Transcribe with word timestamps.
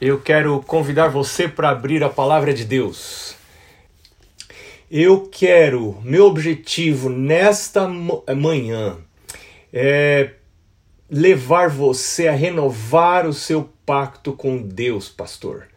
eu 0.00 0.18
quero 0.18 0.62
convidar 0.66 1.08
você 1.08 1.46
para 1.46 1.68
abrir 1.68 2.02
a 2.02 2.08
palavra 2.08 2.54
de 2.54 2.64
Deus. 2.64 3.34
Eu 4.90 5.28
quero, 5.30 6.00
meu 6.02 6.24
objetivo 6.24 7.10
nesta 7.10 7.86
manhã 7.86 8.96
é 9.72 10.30
levar 11.08 11.68
você 11.68 12.28
a 12.28 12.32
renovar 12.32 13.26
o 13.26 13.32
seu 13.32 13.68
pacto 13.84 14.32
com 14.32 14.62
Deus, 14.62 15.08
pastor. 15.08 15.68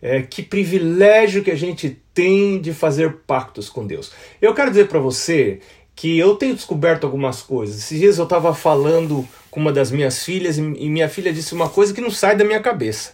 É, 0.00 0.22
que 0.22 0.42
privilégio 0.42 1.42
que 1.42 1.50
a 1.50 1.56
gente 1.56 2.00
tem 2.14 2.60
de 2.60 2.72
fazer 2.72 3.16
pactos 3.26 3.68
com 3.68 3.84
Deus. 3.86 4.12
Eu 4.40 4.54
quero 4.54 4.70
dizer 4.70 4.86
para 4.86 5.00
você 5.00 5.58
que 5.94 6.16
eu 6.18 6.36
tenho 6.36 6.54
descoberto 6.54 7.04
algumas 7.04 7.42
coisas. 7.42 7.78
Esses 7.78 7.98
dias 7.98 8.18
eu 8.18 8.24
estava 8.24 8.54
falando 8.54 9.26
com 9.50 9.58
uma 9.58 9.72
das 9.72 9.90
minhas 9.90 10.24
filhas 10.24 10.56
e 10.56 10.62
minha 10.62 11.08
filha 11.08 11.32
disse 11.32 11.54
uma 11.54 11.68
coisa 11.68 11.92
que 11.92 12.00
não 12.00 12.10
sai 12.10 12.36
da 12.36 12.44
minha 12.44 12.60
cabeça. 12.60 13.12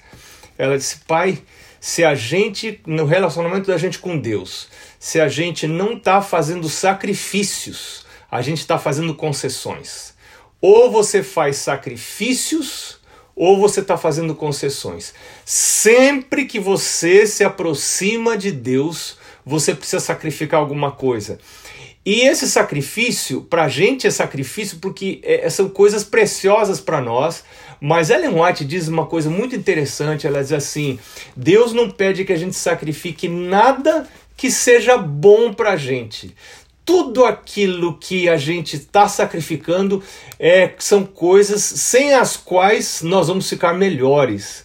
Ela 0.56 0.76
disse: 0.76 0.98
Pai, 1.06 1.42
se 1.80 2.04
a 2.04 2.14
gente, 2.14 2.80
no 2.86 3.04
relacionamento 3.04 3.66
da 3.66 3.76
gente 3.76 3.98
com 3.98 4.18
Deus, 4.18 4.68
se 4.98 5.20
a 5.20 5.28
gente 5.28 5.66
não 5.66 5.94
está 5.94 6.22
fazendo 6.22 6.68
sacrifícios, 6.68 8.04
a 8.30 8.40
gente 8.40 8.58
está 8.58 8.78
fazendo 8.78 9.14
concessões. 9.14 10.14
Ou 10.60 10.90
você 10.90 11.22
faz 11.22 11.56
sacrifícios, 11.56 13.00
ou 13.34 13.58
você 13.58 13.80
está 13.80 13.96
fazendo 13.96 14.34
concessões. 14.34 15.12
Sempre 15.44 16.44
que 16.44 16.60
você 16.60 17.26
se 17.26 17.42
aproxima 17.42 18.36
de 18.36 18.52
Deus, 18.52 19.18
você 19.44 19.74
precisa 19.74 20.00
sacrificar 20.00 20.60
alguma 20.60 20.92
coisa. 20.92 21.38
E 22.04 22.22
esse 22.22 22.48
sacrifício, 22.48 23.42
para 23.42 23.64
a 23.64 23.68
gente 23.68 24.06
é 24.06 24.10
sacrifício 24.10 24.78
porque 24.78 25.20
é, 25.22 25.48
são 25.48 25.68
coisas 25.68 26.02
preciosas 26.02 26.80
para 26.80 27.00
nós, 27.00 27.44
mas 27.84 28.10
Ellen 28.10 28.40
White 28.40 28.64
diz 28.64 28.86
uma 28.86 29.06
coisa 29.06 29.28
muito 29.28 29.56
interessante, 29.56 30.24
ela 30.24 30.40
diz 30.40 30.52
assim, 30.52 31.00
Deus 31.34 31.72
não 31.72 31.90
pede 31.90 32.24
que 32.24 32.32
a 32.32 32.36
gente 32.36 32.54
sacrifique 32.54 33.26
nada 33.26 34.06
que 34.36 34.52
seja 34.52 34.96
bom 34.96 35.52
para 35.52 35.72
a 35.72 35.76
gente. 35.76 36.32
Tudo 36.84 37.24
aquilo 37.24 37.98
que 37.98 38.28
a 38.28 38.36
gente 38.36 38.76
está 38.76 39.08
sacrificando 39.08 40.00
é, 40.38 40.72
são 40.78 41.04
coisas 41.04 41.60
sem 41.60 42.14
as 42.14 42.36
quais 42.36 43.02
nós 43.02 43.26
vamos 43.26 43.48
ficar 43.48 43.72
melhores. 43.74 44.64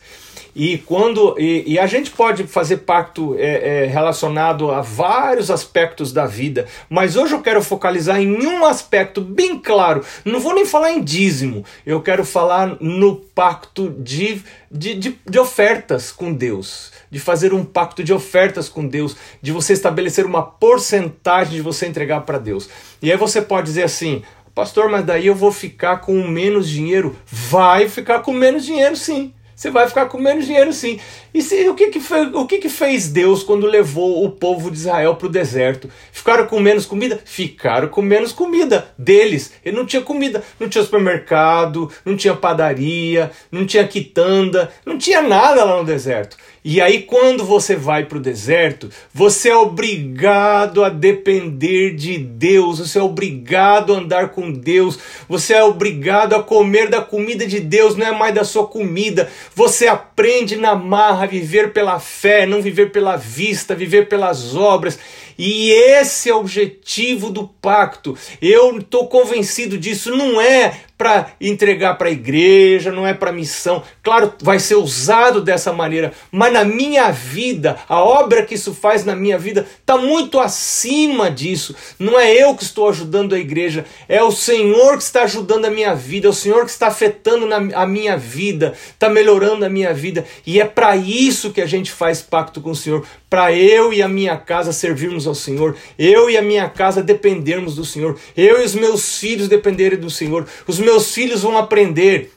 E 0.59 0.80
quando 0.80 1.36
e, 1.38 1.73
e, 1.73 1.77
a 1.77 1.86
gente 1.86 2.09
pode 2.09 2.47
fazer 2.47 2.77
pacto 2.77 3.36
é, 3.38 3.83
é, 3.83 3.86
relacionado 3.86 4.72
a 4.72 4.81
vários 4.81 5.52
aspectos 5.52 6.11
da 6.11 6.25
vida, 6.25 6.66
mas 6.89 7.16
hoje 7.16 7.36
eu 7.36 7.44
quero 7.44 7.61
focalizar 7.61 8.19
em 8.19 8.44
um 8.44 8.66
aspecto 8.66 9.22
bem 9.22 9.59
claro. 9.59 10.03
Não 10.25 10.39
vou 10.39 10.55
nem 10.55 10.66
falar 10.66 10.89
em 10.89 11.03
dízimo, 11.03 11.63
eu 11.85 12.02
quero 12.02 12.25
falar 12.25 12.75
no 12.81 13.17
pacto 13.17 13.91
de, 14.00 14.41
de, 14.72 14.95
de, 14.95 15.19
de 15.30 15.38
ofertas 15.38 16.11
com 16.11 16.33
Deus, 16.33 16.91
de 17.11 17.19
fazer 17.19 17.53
um 17.53 17.63
pacto 17.63 18.03
de 18.03 18.11
ofertas 18.11 18.67
com 18.67 18.88
Deus, 18.88 19.16
de 19.39 19.52
você 19.52 19.73
estabelecer 19.73 20.25
uma 20.25 20.41
porcentagem 20.41 21.53
de 21.53 21.61
você 21.61 21.85
entregar 21.85 22.22
para 22.22 22.39
Deus. 22.39 22.67
E 23.00 23.11
aí 23.11 23.17
você 23.17 23.44
pode 23.44 23.67
dizer 23.67 23.83
assim, 23.83 24.23
pastor, 24.55 24.89
mas 24.89 25.05
daí 25.05 25.28
eu 25.28 25.35
vou 25.35 25.52
ficar 25.52 25.97
com 25.97 26.28
menos 26.28 26.67
dinheiro? 26.67 27.16
Vai 27.28 27.88
ficar 27.88 28.22
com 28.22 28.33
menos 28.33 28.66
dinheiro, 28.66 28.95
sim. 28.95 29.31
Você 29.58 29.72
vai 29.72 29.88
ficar 29.88 30.05
com 30.05 30.19
menos 30.19 30.45
dinheiro 30.45 30.72
sim. 30.72 31.00
E 31.33 31.41
se, 31.41 31.67
o, 31.67 31.73
que, 31.73 31.88
que, 31.88 32.00
foi, 32.00 32.27
o 32.27 32.45
que, 32.45 32.59
que 32.59 32.69
fez 32.69 33.09
Deus 33.09 33.41
quando 33.41 33.66
levou 33.66 34.23
o 34.23 34.30
povo 34.30 34.69
de 34.69 34.77
Israel 34.77 35.16
para 35.16 35.25
o 35.25 35.31
deserto? 35.31 35.89
Ficaram 36.11 36.45
com 36.45 36.59
menos 36.59 36.86
comida? 36.86 37.19
Ficaram 37.25 37.88
com 37.88 38.03
menos 38.03 38.31
comida 38.31 38.94
deles. 39.00 39.52
Ele 39.66 39.75
não 39.75 39.88
tinha 39.88 40.03
comida, 40.03 40.44
não 40.59 40.69
tinha 40.69 40.83
supermercado, 40.83 41.91
não 42.05 42.16
tinha 42.16 42.35
padaria, 42.35 43.31
não 43.52 43.66
tinha 43.66 43.88
quitanda, 43.88 44.72
não 44.85 44.95
tinha 44.95 45.23
nada 45.23 45.63
lá 45.63 45.78
no 45.78 45.85
deserto. 45.85 46.38
E 46.69 46.81
aí, 46.81 47.03
quando 47.03 47.45
você 47.45 47.78
vai 47.78 48.03
para 48.03 48.17
o 48.17 48.22
deserto, 48.22 48.89
você 49.13 49.47
é 49.47 49.55
obrigado 49.55 50.83
a 50.83 50.89
depender 50.89 51.95
de 51.95 52.17
Deus, 52.17 52.80
você 52.80 53.00
é 53.00 53.01
obrigado 53.01 53.94
a 53.94 54.00
andar 54.00 54.29
com 54.31 54.51
Deus, 54.51 55.00
você 55.29 55.53
é 55.53 55.63
obrigado 55.63 56.35
a 56.35 56.44
comer 56.44 56.90
da 56.90 57.01
comida 57.01 57.47
de 57.47 57.62
Deus, 57.62 57.96
não 57.96 58.06
é 58.06 58.12
mais 58.12 58.35
da 58.35 58.44
sua 58.44 58.67
comida. 58.67 59.29
Você 59.57 59.88
aprende 59.88 60.56
na 60.56 60.75
marra 60.75 61.25
viver 61.25 61.73
pela 61.73 62.00
fé, 62.00 62.45
não 62.45 62.62
viver 62.62 62.91
pela 62.91 63.18
vista, 63.18 63.73
viver 63.73 64.07
pelas 64.07 64.56
obras. 64.56 65.00
E 65.38 65.72
esse 65.72 66.30
é 66.30 66.34
o 66.34 66.40
objetivo 66.40 67.30
do 67.30 67.48
pacto. 67.48 68.18
Eu 68.42 68.78
estou 68.80 69.08
convencido 69.08 69.78
disso. 69.78 70.16
Não 70.16 70.42
é 70.42 70.81
para 70.98 71.28
entregar 71.40 71.96
para 71.96 72.08
a 72.08 72.12
igreja, 72.12 72.92
não 72.92 73.06
é 73.06 73.14
para 73.14 73.31
missão. 73.31 73.84
Claro, 74.02 74.34
vai 74.42 74.58
ser 74.58 74.76
usado 74.76 75.42
dessa 75.42 75.72
maneira, 75.72 76.12
mas 76.31 76.52
na 76.52 76.64
minha 76.64 77.12
vida, 77.12 77.78
a 77.88 78.02
obra 78.02 78.44
que 78.44 78.56
isso 78.56 78.74
faz 78.74 79.06
na 79.06 79.16
minha 79.16 79.38
vida 79.38 79.68
está 79.80 79.96
muito 79.96 80.40
acima 80.40 81.30
disso. 81.30 81.76
Não 82.00 82.20
é 82.20 82.34
eu 82.34 82.56
que 82.56 82.64
estou 82.64 82.90
ajudando 82.90 83.36
a 83.36 83.40
igreja, 83.40 83.86
é 84.09 84.24
o 84.24 84.31
Senhor 84.31 84.97
que 84.97 85.03
está 85.03 85.24
ajudando 85.24 85.66
a 85.66 85.70
minha 85.70 85.94
vida, 85.94 86.28
é 86.28 86.30
o 86.31 86.34
Senhor 86.34 86.66
que 86.66 86.72
está 86.72 86.88
afetando 86.88 87.46
na, 87.46 87.58
a 87.80 87.86
minha 87.86 88.18
vida, 88.18 88.74
está 88.90 89.08
melhorando 89.08 89.66
a 89.66 89.70
minha 89.70 89.94
vida. 89.94 90.26
E 90.47 90.59
é 90.59 90.66
para 90.66 90.96
isso 90.96 91.52
que 91.52 91.62
a 91.62 91.68
gente 91.68 91.92
faz 91.92 92.24
pacto 92.24 92.59
com 92.59 92.72
o 92.72 92.76
Senhor, 92.76 93.06
para 93.30 93.53
eu 93.53 93.94
e 93.94 94.02
a 94.02 94.08
minha 94.08 94.36
casa 94.36 94.74
servirmos 94.74 95.27
ao 95.28 95.36
Senhor, 95.36 95.76
eu 95.98 96.30
e 96.30 96.38
a 96.38 96.42
minha 96.42 96.70
casa 96.70 97.04
dependermos 97.04 97.76
do 97.76 97.86
Senhor, 97.86 98.18
eu 98.36 98.62
e 98.62 98.66
os 98.66 98.74
meus 98.74 99.18
filhos 99.18 99.48
dependerem 99.48 100.00
do 100.00 100.10
Senhor. 100.10 100.48
Os 100.66 100.80
meus 100.80 101.14
filhos 101.14 101.42
vão 101.42 101.58
aprender 101.58 102.32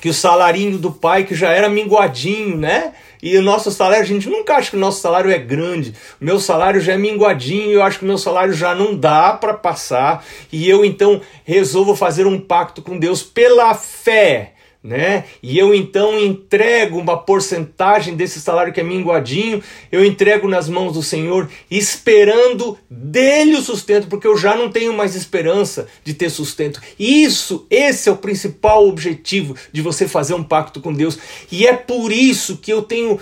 que 0.00 0.08
o 0.08 0.14
salarinho 0.14 0.78
do 0.78 0.90
pai, 0.90 1.24
que 1.24 1.34
já 1.34 1.50
era 1.50 1.68
minguadinho, 1.68 2.56
né? 2.56 2.94
E 3.22 3.36
o 3.36 3.42
nosso 3.42 3.70
salário, 3.70 4.02
a 4.02 4.06
gente 4.06 4.30
nunca 4.30 4.54
acha 4.54 4.70
que 4.70 4.76
o 4.76 4.80
nosso 4.80 5.00
salário 5.00 5.30
é 5.30 5.38
grande. 5.38 5.94
O 6.20 6.24
meu 6.24 6.40
salário 6.40 6.80
já 6.80 6.94
é 6.94 6.96
minguadinho, 6.96 7.70
eu 7.70 7.82
acho 7.82 7.98
que 7.98 8.04
o 8.04 8.08
meu 8.08 8.16
salário 8.16 8.54
já 8.54 8.74
não 8.74 8.96
dá 8.96 9.34
para 9.34 9.52
passar. 9.52 10.24
E 10.50 10.68
eu 10.68 10.84
então 10.84 11.20
resolvo 11.44 11.94
fazer 11.94 12.26
um 12.26 12.40
pacto 12.40 12.80
com 12.80 12.98
Deus 12.98 13.22
pela 13.22 13.74
fé 13.74 14.54
né? 14.82 15.24
E 15.42 15.58
eu 15.58 15.74
então 15.74 16.18
entrego 16.18 16.98
uma 16.98 17.16
porcentagem 17.16 18.16
desse 18.16 18.40
salário 18.40 18.72
que 18.72 18.80
é 18.80 18.82
minguadinho, 18.82 19.62
eu 19.92 20.04
entrego 20.04 20.48
nas 20.48 20.68
mãos 20.68 20.94
do 20.94 21.02
Senhor, 21.02 21.48
esperando 21.70 22.78
dele 22.88 23.56
o 23.56 23.62
sustento, 23.62 24.08
porque 24.08 24.26
eu 24.26 24.36
já 24.36 24.56
não 24.56 24.70
tenho 24.70 24.92
mais 24.94 25.14
esperança 25.14 25.86
de 26.02 26.14
ter 26.14 26.30
sustento. 26.30 26.80
Isso, 26.98 27.66
esse 27.68 28.08
é 28.08 28.12
o 28.12 28.16
principal 28.16 28.88
objetivo 28.88 29.54
de 29.70 29.82
você 29.82 30.08
fazer 30.08 30.34
um 30.34 30.42
pacto 30.42 30.80
com 30.80 30.92
Deus. 30.92 31.18
E 31.52 31.66
é 31.66 31.74
por 31.74 32.10
isso 32.10 32.56
que 32.56 32.72
eu 32.72 32.82
tenho 32.82 33.20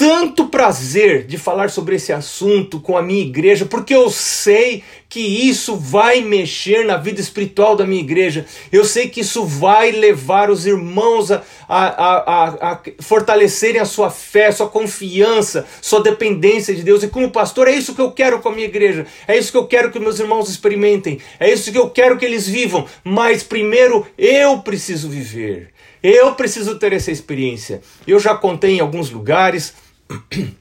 tanto 0.00 0.46
prazer 0.46 1.26
de 1.26 1.36
falar 1.36 1.68
sobre 1.68 1.96
esse 1.96 2.10
assunto 2.10 2.80
com 2.80 2.96
a 2.96 3.02
minha 3.02 3.20
igreja, 3.20 3.66
porque 3.66 3.94
eu 3.94 4.08
sei 4.08 4.82
que 5.10 5.20
isso 5.20 5.76
vai 5.76 6.22
mexer 6.22 6.86
na 6.86 6.96
vida 6.96 7.20
espiritual 7.20 7.76
da 7.76 7.84
minha 7.84 8.00
igreja. 8.00 8.46
Eu 8.72 8.82
sei 8.86 9.10
que 9.10 9.20
isso 9.20 9.44
vai 9.44 9.90
levar 9.90 10.48
os 10.48 10.64
irmãos 10.64 11.30
a, 11.30 11.42
a, 11.68 11.84
a, 12.16 12.72
a 12.72 12.80
fortalecerem 12.98 13.78
a 13.78 13.84
sua 13.84 14.08
fé, 14.08 14.50
sua 14.50 14.70
confiança, 14.70 15.66
sua 15.82 16.02
dependência 16.02 16.74
de 16.74 16.82
Deus. 16.82 17.02
E 17.02 17.08
como 17.08 17.30
pastor, 17.30 17.68
é 17.68 17.72
isso 17.72 17.94
que 17.94 18.00
eu 18.00 18.10
quero 18.10 18.40
com 18.40 18.48
a 18.48 18.52
minha 18.52 18.68
igreja. 18.68 19.06
É 19.28 19.36
isso 19.36 19.52
que 19.52 19.58
eu 19.58 19.66
quero 19.66 19.90
que 19.90 20.00
meus 20.00 20.18
irmãos 20.18 20.48
experimentem. 20.48 21.18
É 21.38 21.52
isso 21.52 21.70
que 21.70 21.76
eu 21.76 21.90
quero 21.90 22.16
que 22.16 22.24
eles 22.24 22.48
vivam. 22.48 22.86
Mas 23.04 23.42
primeiro 23.42 24.06
eu 24.16 24.60
preciso 24.60 25.10
viver. 25.10 25.68
Eu 26.02 26.34
preciso 26.34 26.78
ter 26.78 26.94
essa 26.94 27.10
experiência. 27.10 27.82
Eu 28.06 28.18
já 28.18 28.34
contei 28.34 28.76
em 28.76 28.80
alguns 28.80 29.10
lugares 29.10 29.74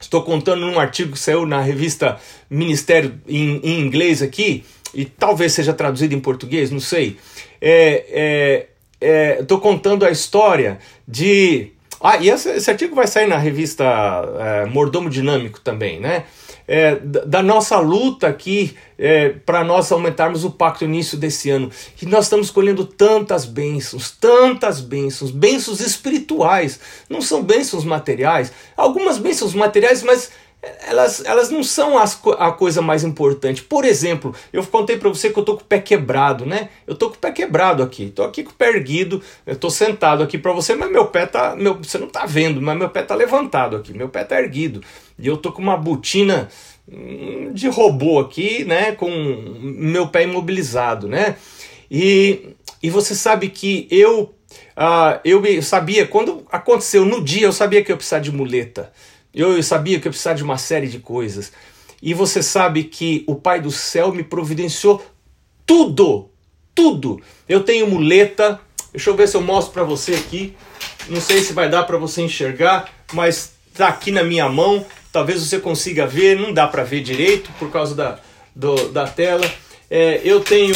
Estou 0.00 0.22
contando 0.22 0.66
num 0.66 0.78
artigo 0.78 1.12
que 1.12 1.18
saiu 1.18 1.46
na 1.46 1.60
revista 1.60 2.18
Ministério 2.50 3.20
em, 3.26 3.60
em 3.62 3.80
inglês 3.80 4.20
aqui, 4.20 4.64
e 4.92 5.04
talvez 5.04 5.52
seja 5.52 5.72
traduzido 5.72 6.14
em 6.14 6.20
português, 6.20 6.70
não 6.70 6.80
sei. 6.80 7.16
É, 7.60 8.66
é, 9.00 9.38
estou 9.40 9.58
é, 9.58 9.60
contando 9.60 10.04
a 10.04 10.10
história 10.10 10.78
de. 11.06 11.72
Ah, 12.00 12.18
e 12.18 12.28
esse, 12.28 12.50
esse 12.50 12.70
artigo 12.70 12.94
vai 12.94 13.06
sair 13.06 13.28
na 13.28 13.38
revista 13.38 13.84
é, 13.84 14.66
Mordomo 14.66 15.08
Dinâmico 15.08 15.60
também, 15.60 16.00
né? 16.00 16.24
É, 16.66 16.96
da 16.96 17.42
nossa 17.42 17.78
luta 17.78 18.28
aqui 18.28 18.76
é, 18.98 19.30
para 19.30 19.64
nós 19.64 19.90
aumentarmos 19.90 20.44
o 20.44 20.50
pacto 20.50 20.84
no 20.84 20.94
início 20.94 21.18
desse 21.18 21.50
ano. 21.50 21.70
E 22.00 22.06
nós 22.06 22.26
estamos 22.26 22.50
colhendo 22.50 22.84
tantas 22.84 23.44
bênçãos, 23.44 24.10
tantas 24.10 24.80
bênçãos, 24.80 25.30
bênçãos 25.30 25.80
espirituais, 25.80 26.78
não 27.08 27.20
são 27.20 27.42
bênçãos 27.42 27.84
materiais. 27.84 28.52
Algumas 28.76 29.18
bênçãos 29.18 29.54
materiais, 29.54 30.02
mas 30.02 30.30
elas, 30.86 31.24
elas 31.24 31.50
não 31.50 31.64
são 31.64 31.98
as, 31.98 32.20
a 32.38 32.52
coisa 32.52 32.80
mais 32.80 33.02
importante. 33.02 33.62
Por 33.62 33.84
exemplo, 33.84 34.34
eu 34.52 34.64
contei 34.64 34.96
para 34.96 35.08
você 35.08 35.30
que 35.30 35.38
eu 35.38 35.44
tô 35.44 35.56
com 35.56 35.62
o 35.62 35.66
pé 35.66 35.80
quebrado, 35.80 36.46
né? 36.46 36.68
Eu 36.86 36.94
tô 36.94 37.10
com 37.10 37.16
o 37.16 37.18
pé 37.18 37.32
quebrado 37.32 37.82
aqui. 37.82 38.10
Tô 38.10 38.22
aqui 38.22 38.44
com 38.44 38.50
o 38.50 38.54
pé 38.54 38.68
erguido. 38.68 39.20
Eu 39.44 39.56
tô 39.56 39.68
sentado 39.68 40.22
aqui 40.22 40.38
para 40.38 40.52
você, 40.52 40.74
mas 40.76 40.90
meu 40.90 41.06
pé 41.06 41.26
tá, 41.26 41.56
meu, 41.56 41.74
você 41.74 41.98
não 41.98 42.06
tá 42.06 42.26
vendo, 42.26 42.62
mas 42.62 42.78
meu 42.78 42.88
pé 42.88 43.02
tá 43.02 43.14
levantado 43.14 43.76
aqui. 43.76 43.92
Meu 43.92 44.08
pé 44.08 44.22
tá 44.22 44.40
erguido. 44.40 44.80
E 45.18 45.26
eu 45.26 45.36
tô 45.36 45.50
com 45.50 45.60
uma 45.60 45.76
botina 45.76 46.48
hum, 46.88 47.50
de 47.52 47.68
robô 47.68 48.20
aqui, 48.20 48.64
né, 48.64 48.92
com 48.92 49.10
meu 49.60 50.08
pé 50.08 50.22
imobilizado, 50.22 51.08
né? 51.08 51.36
E, 51.90 52.54
e 52.82 52.88
você 52.88 53.14
sabe 53.14 53.48
que 53.48 53.88
eu 53.90 54.34
ah, 54.76 55.20
eu 55.24 55.62
sabia, 55.62 56.06
quando 56.06 56.46
aconteceu 56.50 57.04
no 57.04 57.22
dia, 57.22 57.46
eu 57.46 57.52
sabia 57.52 57.82
que 57.82 57.92
eu 57.92 57.96
precisava 57.96 58.22
de 58.22 58.32
muleta. 58.32 58.92
Eu, 59.34 59.62
sabia 59.62 59.98
que 59.98 60.06
eu 60.06 60.12
precisava 60.12 60.36
de 60.36 60.44
uma 60.44 60.58
série 60.58 60.88
de 60.88 60.98
coisas. 60.98 61.52
E 62.02 62.12
você 62.12 62.42
sabe 62.42 62.84
que 62.84 63.24
o 63.26 63.34
Pai 63.34 63.60
do 63.60 63.70
Céu 63.70 64.12
me 64.12 64.22
providenciou 64.22 65.04
tudo, 65.64 66.28
tudo. 66.74 67.20
Eu 67.48 67.62
tenho 67.62 67.86
muleta, 67.86 68.60
deixa 68.92 69.10
eu 69.10 69.16
ver 69.16 69.28
se 69.28 69.36
eu 69.36 69.40
mostro 69.40 69.72
para 69.72 69.84
você 69.84 70.14
aqui. 70.14 70.54
Não 71.08 71.20
sei 71.20 71.40
se 71.40 71.52
vai 71.52 71.68
dar 71.68 71.84
para 71.84 71.96
você 71.96 72.22
enxergar, 72.22 72.92
mas 73.12 73.52
tá 73.74 73.88
aqui 73.88 74.10
na 74.10 74.22
minha 74.22 74.48
mão. 74.48 74.84
Talvez 75.12 75.40
você 75.40 75.58
consiga 75.58 76.06
ver, 76.06 76.38
não 76.38 76.52
dá 76.52 76.66
para 76.66 76.82
ver 76.82 77.02
direito 77.02 77.50
por 77.58 77.70
causa 77.70 77.94
da, 77.94 78.18
do, 78.54 78.88
da 78.88 79.06
tela. 79.06 79.48
É, 79.90 80.20
eu 80.24 80.40
tenho 80.40 80.74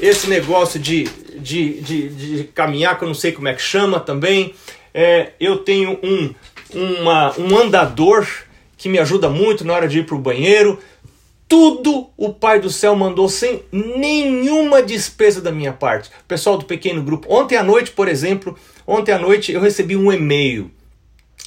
esse 0.00 0.28
negócio 0.28 0.78
de, 0.78 1.04
de, 1.38 1.80
de, 1.80 2.08
de, 2.08 2.44
caminhar, 2.44 2.98
que 2.98 3.04
eu 3.04 3.08
não 3.08 3.14
sei 3.14 3.32
como 3.32 3.48
é 3.48 3.54
que 3.54 3.62
chama 3.62 4.00
também. 4.00 4.54
É, 4.92 5.32
eu 5.38 5.58
tenho 5.58 5.98
um, 6.02 6.34
uma, 6.74 7.38
um 7.38 7.56
andador 7.56 8.26
que 8.76 8.88
me 8.88 8.98
ajuda 8.98 9.28
muito 9.28 9.64
na 9.64 9.74
hora 9.74 9.88
de 9.88 10.00
ir 10.00 10.06
para 10.06 10.14
o 10.14 10.20
banheiro. 10.20 10.78
Tudo 11.48 12.10
o 12.16 12.32
Pai 12.32 12.60
do 12.60 12.70
Céu 12.70 12.94
mandou 12.94 13.28
sem 13.28 13.62
nenhuma 13.72 14.82
despesa 14.82 15.40
da 15.40 15.50
minha 15.50 15.72
parte. 15.72 16.10
Pessoal 16.26 16.58
do 16.58 16.66
pequeno 16.66 17.02
grupo, 17.02 17.26
ontem 17.32 17.56
à 17.56 17.62
noite, 17.62 17.90
por 17.90 18.06
exemplo, 18.06 18.56
ontem 18.86 19.12
à 19.12 19.18
noite 19.18 19.52
eu 19.52 19.60
recebi 19.60 19.96
um 19.96 20.12
e-mail. 20.12 20.70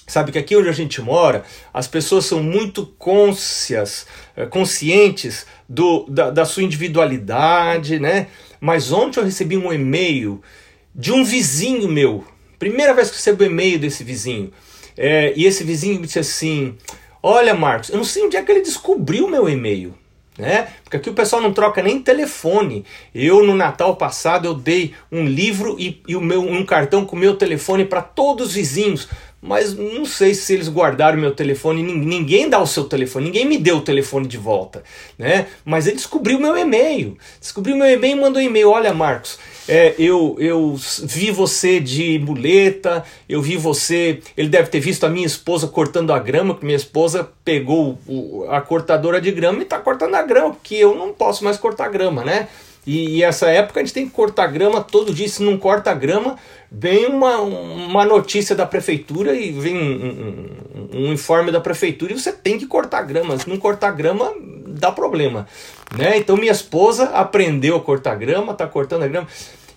Sabe 0.07 0.31
que 0.31 0.39
aqui 0.39 0.57
onde 0.57 0.67
a 0.67 0.73
gente 0.73 0.99
mora, 1.01 1.45
as 1.73 1.87
pessoas 1.87 2.25
são 2.25 2.43
muito 2.43 2.85
conscias, 2.97 4.05
eh, 4.35 4.45
conscientes 4.45 5.45
do, 5.69 6.05
da, 6.09 6.29
da 6.31 6.43
sua 6.43 6.63
individualidade, 6.63 7.97
né? 7.97 8.27
Mas 8.59 8.91
ontem 8.91 9.19
eu 9.19 9.23
recebi 9.23 9.55
um 9.55 9.71
e-mail 9.71 10.41
de 10.93 11.13
um 11.13 11.23
vizinho 11.23 11.87
meu. 11.87 12.25
Primeira 12.59 12.93
vez 12.93 13.07
que 13.07 13.13
eu 13.13 13.17
recebo 13.17 13.43
e-mail 13.45 13.79
desse 13.79 14.03
vizinho. 14.03 14.51
É, 14.97 15.33
e 15.35 15.45
esse 15.45 15.63
vizinho 15.63 15.99
me 15.99 16.05
disse 16.05 16.19
assim: 16.19 16.75
Olha, 17.23 17.53
Marcos, 17.53 17.89
eu 17.89 17.97
não 17.97 18.03
sei 18.03 18.23
onde 18.23 18.37
é 18.37 18.43
que 18.43 18.51
ele 18.51 18.61
descobriu 18.61 19.27
meu 19.27 19.47
e-mail. 19.47 19.93
Né? 20.37 20.69
Porque 20.83 20.97
aqui 20.97 21.09
o 21.09 21.13
pessoal 21.13 21.41
não 21.41 21.53
troca 21.53 21.83
nem 21.83 22.01
telefone. 22.01 22.85
Eu, 23.13 23.43
no 23.45 23.53
Natal 23.53 23.95
passado, 23.95 24.47
eu 24.47 24.53
dei 24.53 24.93
um 25.11 25.25
livro 25.25 25.75
e, 25.77 26.01
e 26.07 26.15
o 26.15 26.21
meu, 26.21 26.41
um 26.41 26.65
cartão 26.65 27.05
com 27.05 27.15
o 27.15 27.19
meu 27.19 27.35
telefone 27.35 27.85
para 27.85 28.01
todos 28.01 28.47
os 28.47 28.53
vizinhos. 28.53 29.07
Mas 29.41 29.73
não 29.73 30.05
sei 30.05 30.35
se 30.35 30.53
eles 30.53 30.69
guardaram 30.69 31.17
meu 31.17 31.33
telefone. 31.33 31.81
Ninguém 31.81 32.47
dá 32.47 32.61
o 32.61 32.67
seu 32.67 32.83
telefone, 32.83 33.25
ninguém 33.25 33.45
me 33.45 33.57
deu 33.57 33.77
o 33.77 33.81
telefone 33.81 34.27
de 34.27 34.37
volta. 34.37 34.83
Né? 35.17 35.47
Mas 35.65 35.87
ele 35.87 35.95
descobriu 35.95 36.39
meu 36.39 36.55
e-mail. 36.55 37.17
Descobriu 37.39 37.75
meu 37.75 37.89
e-mail 37.89 38.17
e 38.17 38.21
mandou 38.21 38.39
e-mail. 38.39 38.69
Olha, 38.69 38.93
Marcos, 38.93 39.39
é, 39.67 39.95
eu, 39.97 40.35
eu 40.39 40.75
vi 41.03 41.31
você 41.31 41.79
de 41.79 42.19
muleta, 42.19 43.03
eu 43.27 43.41
vi 43.41 43.57
você. 43.57 44.19
Ele 44.37 44.49
deve 44.49 44.69
ter 44.69 44.79
visto 44.79 45.05
a 45.05 45.09
minha 45.09 45.25
esposa 45.25 45.67
cortando 45.67 46.13
a 46.13 46.19
grama, 46.19 46.55
que 46.55 46.63
minha 46.63 46.77
esposa 46.77 47.27
pegou 47.43 47.97
o, 48.07 48.45
a 48.47 48.61
cortadora 48.61 49.19
de 49.19 49.31
grama 49.31 49.59
e 49.59 49.63
está 49.63 49.79
cortando 49.79 50.13
a 50.13 50.21
grama, 50.21 50.51
porque 50.51 50.75
eu 50.75 50.93
não 50.93 51.11
posso 51.11 51.43
mais 51.43 51.57
cortar 51.57 51.89
grama, 51.89 52.23
né? 52.23 52.47
E, 52.85 53.17
e, 53.17 53.23
essa 53.23 53.47
época 53.49 53.79
a 53.79 53.83
gente 53.83 53.93
tem 53.93 54.07
que 54.07 54.11
cortar 54.11 54.47
grama 54.47 54.81
todo 54.81 55.13
dia. 55.13 55.27
Se 55.27 55.43
não 55.43 55.57
corta 55.57 55.93
grama, 55.93 56.37
vem 56.71 57.05
uma, 57.05 57.37
uma 57.37 58.05
notícia 58.05 58.55
da 58.55 58.65
prefeitura 58.65 59.35
e 59.35 59.51
vem 59.51 59.77
um, 59.77 60.89
um, 60.95 60.99
um, 60.99 61.13
informe 61.13 61.51
da 61.51 61.61
prefeitura 61.61 62.11
e 62.11 62.19
você 62.19 62.31
tem 62.31 62.57
que 62.57 62.65
cortar 62.65 63.03
grama. 63.03 63.37
Se 63.37 63.47
não 63.47 63.57
cortar 63.57 63.91
grama, 63.91 64.33
dá 64.67 64.91
problema. 64.91 65.47
Né? 65.95 66.17
Então 66.17 66.35
minha 66.35 66.51
esposa 66.51 67.05
aprendeu 67.05 67.75
a 67.75 67.81
cortar 67.81 68.15
grama, 68.15 68.53
tá 68.53 68.65
cortando 68.65 69.03
a 69.03 69.07
grama. 69.07 69.27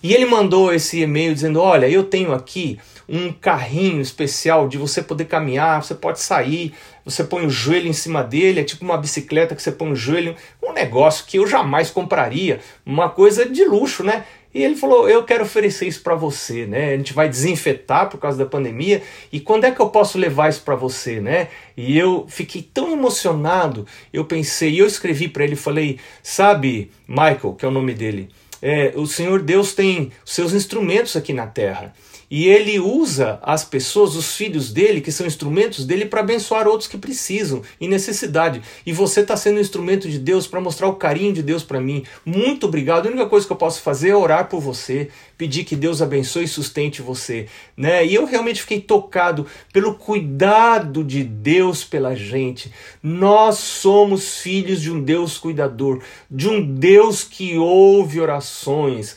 E 0.05 0.13
ele 0.13 0.27
mandou 0.27 0.71
esse 0.71 1.01
e-mail 1.01 1.33
dizendo: 1.33 1.59
Olha, 1.59 1.89
eu 1.89 2.03
tenho 2.03 2.31
aqui 2.31 2.77
um 3.09 3.33
carrinho 3.33 3.99
especial 3.99 4.67
de 4.67 4.77
você 4.77 5.01
poder 5.01 5.25
caminhar, 5.25 5.83
você 5.83 5.95
pode 5.95 6.19
sair, 6.19 6.75
você 7.03 7.23
põe 7.23 7.43
o 7.43 7.49
joelho 7.49 7.87
em 7.87 7.93
cima 7.93 8.23
dele, 8.23 8.59
é 8.59 8.63
tipo 8.63 8.85
uma 8.85 8.99
bicicleta 8.99 9.55
que 9.55 9.63
você 9.63 9.71
põe 9.71 9.91
o 9.91 9.95
joelho, 9.95 10.35
um 10.61 10.73
negócio 10.73 11.25
que 11.25 11.39
eu 11.39 11.47
jamais 11.47 11.89
compraria, 11.89 12.59
uma 12.85 13.09
coisa 13.09 13.49
de 13.49 13.65
luxo, 13.65 14.03
né? 14.03 14.25
E 14.53 14.63
ele 14.63 14.75
falou: 14.75 15.09
Eu 15.09 15.23
quero 15.23 15.43
oferecer 15.43 15.87
isso 15.87 16.03
para 16.03 16.13
você, 16.13 16.67
né? 16.67 16.93
A 16.93 16.97
gente 16.97 17.11
vai 17.11 17.27
desinfetar 17.27 18.07
por 18.07 18.19
causa 18.19 18.37
da 18.37 18.45
pandemia. 18.45 19.01
E 19.31 19.39
quando 19.39 19.63
é 19.63 19.71
que 19.71 19.79
eu 19.79 19.89
posso 19.89 20.19
levar 20.19 20.49
isso 20.49 20.61
para 20.61 20.75
você, 20.75 21.19
né? 21.19 21.47
E 21.75 21.97
eu 21.97 22.27
fiquei 22.29 22.61
tão 22.61 22.93
emocionado. 22.93 23.87
Eu 24.13 24.23
pensei, 24.23 24.79
eu 24.79 24.85
escrevi 24.85 25.27
para 25.27 25.43
ele, 25.43 25.55
falei: 25.55 25.99
Sabe, 26.21 26.91
Michael, 27.07 27.55
que 27.57 27.65
é 27.65 27.67
o 27.67 27.71
nome 27.71 27.95
dele, 27.95 28.29
é, 28.61 28.93
o 28.95 29.05
Senhor 29.05 29.41
Deus 29.41 29.73
tem 29.73 30.11
seus 30.25 30.53
instrumentos 30.53 31.15
aqui 31.15 31.33
na 31.33 31.47
terra. 31.47 31.93
E 32.29 32.47
ele 32.47 32.79
usa 32.79 33.39
as 33.41 33.63
pessoas, 33.63 34.15
os 34.15 34.35
filhos 34.35 34.71
dele, 34.71 35.01
que 35.01 35.11
são 35.11 35.27
instrumentos 35.27 35.85
dele, 35.85 36.05
para 36.05 36.21
abençoar 36.21 36.67
outros 36.67 36.87
que 36.87 36.97
precisam, 36.97 37.61
em 37.79 37.87
necessidade. 37.87 38.61
E 38.85 38.91
você 38.91 39.21
está 39.21 39.37
sendo 39.37 39.57
um 39.57 39.61
instrumento 39.61 40.09
de 40.09 40.17
Deus 40.17 40.47
para 40.47 40.61
mostrar 40.61 40.87
o 40.87 40.95
carinho 40.95 41.33
de 41.33 41.43
Deus 41.43 41.63
para 41.63 41.79
mim. 41.79 42.03
Muito 42.25 42.65
obrigado. 42.65 43.05
A 43.05 43.09
única 43.09 43.27
coisa 43.27 43.45
que 43.45 43.53
eu 43.53 43.57
posso 43.57 43.81
fazer 43.81 44.09
é 44.09 44.15
orar 44.15 44.49
por 44.49 44.59
você, 44.59 45.09
pedir 45.37 45.63
que 45.63 45.75
Deus 45.75 46.01
abençoe 46.01 46.45
e 46.45 46.47
sustente 46.47 47.01
você. 47.01 47.47
Né? 47.77 48.05
E 48.05 48.15
eu 48.15 48.25
realmente 48.25 48.61
fiquei 48.61 48.81
tocado 48.81 49.45
pelo 49.71 49.95
cuidado 49.95 51.03
de 51.03 51.23
Deus 51.23 51.83
pela 51.83 52.15
gente. 52.15 52.71
Nós 53.01 53.57
somos 53.57 54.39
filhos 54.39 54.81
de 54.81 54.91
um 54.91 55.01
Deus 55.01 55.37
cuidador, 55.37 56.01
de 56.29 56.49
um 56.49 56.65
Deus 56.65 57.23
que 57.23 57.57
ouve 57.57 58.19
orações. 58.19 59.15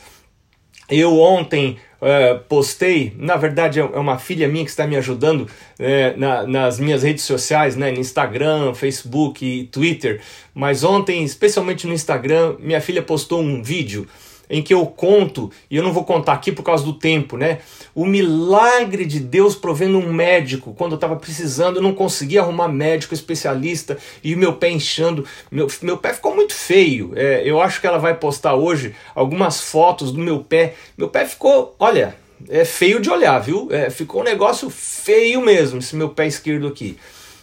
Eu 0.89 1.19
ontem 1.19 1.77
é, 2.01 2.33
postei, 2.33 3.13
na 3.17 3.35
verdade 3.35 3.79
é, 3.79 3.83
é 3.83 3.99
uma 3.99 4.17
filha 4.17 4.47
minha 4.47 4.63
que 4.63 4.69
está 4.69 4.87
me 4.87 4.95
ajudando 4.95 5.47
é, 5.77 6.15
na, 6.15 6.47
nas 6.47 6.79
minhas 6.79 7.03
redes 7.03 7.23
sociais, 7.23 7.75
né, 7.75 7.91
no 7.91 7.99
Instagram, 7.99 8.73
Facebook 8.73 9.45
e 9.45 9.65
Twitter, 9.65 10.21
mas 10.53 10.83
ontem, 10.83 11.23
especialmente 11.23 11.85
no 11.85 11.93
Instagram, 11.93 12.55
minha 12.59 12.81
filha 12.81 13.01
postou 13.01 13.41
um 13.41 13.61
vídeo 13.61 14.07
em 14.49 14.63
que 14.63 14.73
eu 14.73 14.85
conto, 14.85 15.51
e 15.69 15.77
eu 15.77 15.83
não 15.83 15.93
vou 15.93 16.03
contar 16.03 16.33
aqui 16.33 16.51
por 16.51 16.63
causa 16.63 16.83
do 16.83 16.93
tempo, 16.93 17.37
né? 17.37 17.59
O 17.93 18.05
milagre 18.05 19.05
de 19.05 19.19
Deus 19.19 19.55
provendo 19.55 19.97
um 19.97 20.11
médico. 20.11 20.73
Quando 20.73 20.93
eu 20.93 20.95
estava 20.95 21.15
precisando, 21.15 21.77
eu 21.77 21.81
não 21.81 21.93
conseguia 21.93 22.41
arrumar 22.41 22.67
médico 22.67 23.13
especialista 23.13 23.97
e 24.23 24.35
meu 24.35 24.53
pé 24.53 24.71
inchando. 24.71 25.25
Meu, 25.51 25.67
meu 25.81 25.97
pé 25.97 26.13
ficou 26.13 26.35
muito 26.35 26.53
feio. 26.53 27.11
É, 27.15 27.43
eu 27.45 27.61
acho 27.61 27.79
que 27.79 27.87
ela 27.87 27.99
vai 27.99 28.15
postar 28.15 28.55
hoje 28.55 28.95
algumas 29.13 29.61
fotos 29.61 30.11
do 30.11 30.19
meu 30.19 30.39
pé. 30.39 30.73
Meu 30.97 31.09
pé 31.09 31.25
ficou, 31.25 31.75
olha, 31.77 32.15
é 32.47 32.63
feio 32.63 32.99
de 32.99 33.09
olhar, 33.09 33.39
viu? 33.39 33.67
É, 33.71 33.89
ficou 33.89 34.21
um 34.21 34.23
negócio 34.23 34.69
feio 34.69 35.41
mesmo, 35.41 35.79
esse 35.79 35.95
meu 35.95 36.09
pé 36.09 36.27
esquerdo 36.27 36.67
aqui. 36.67 36.97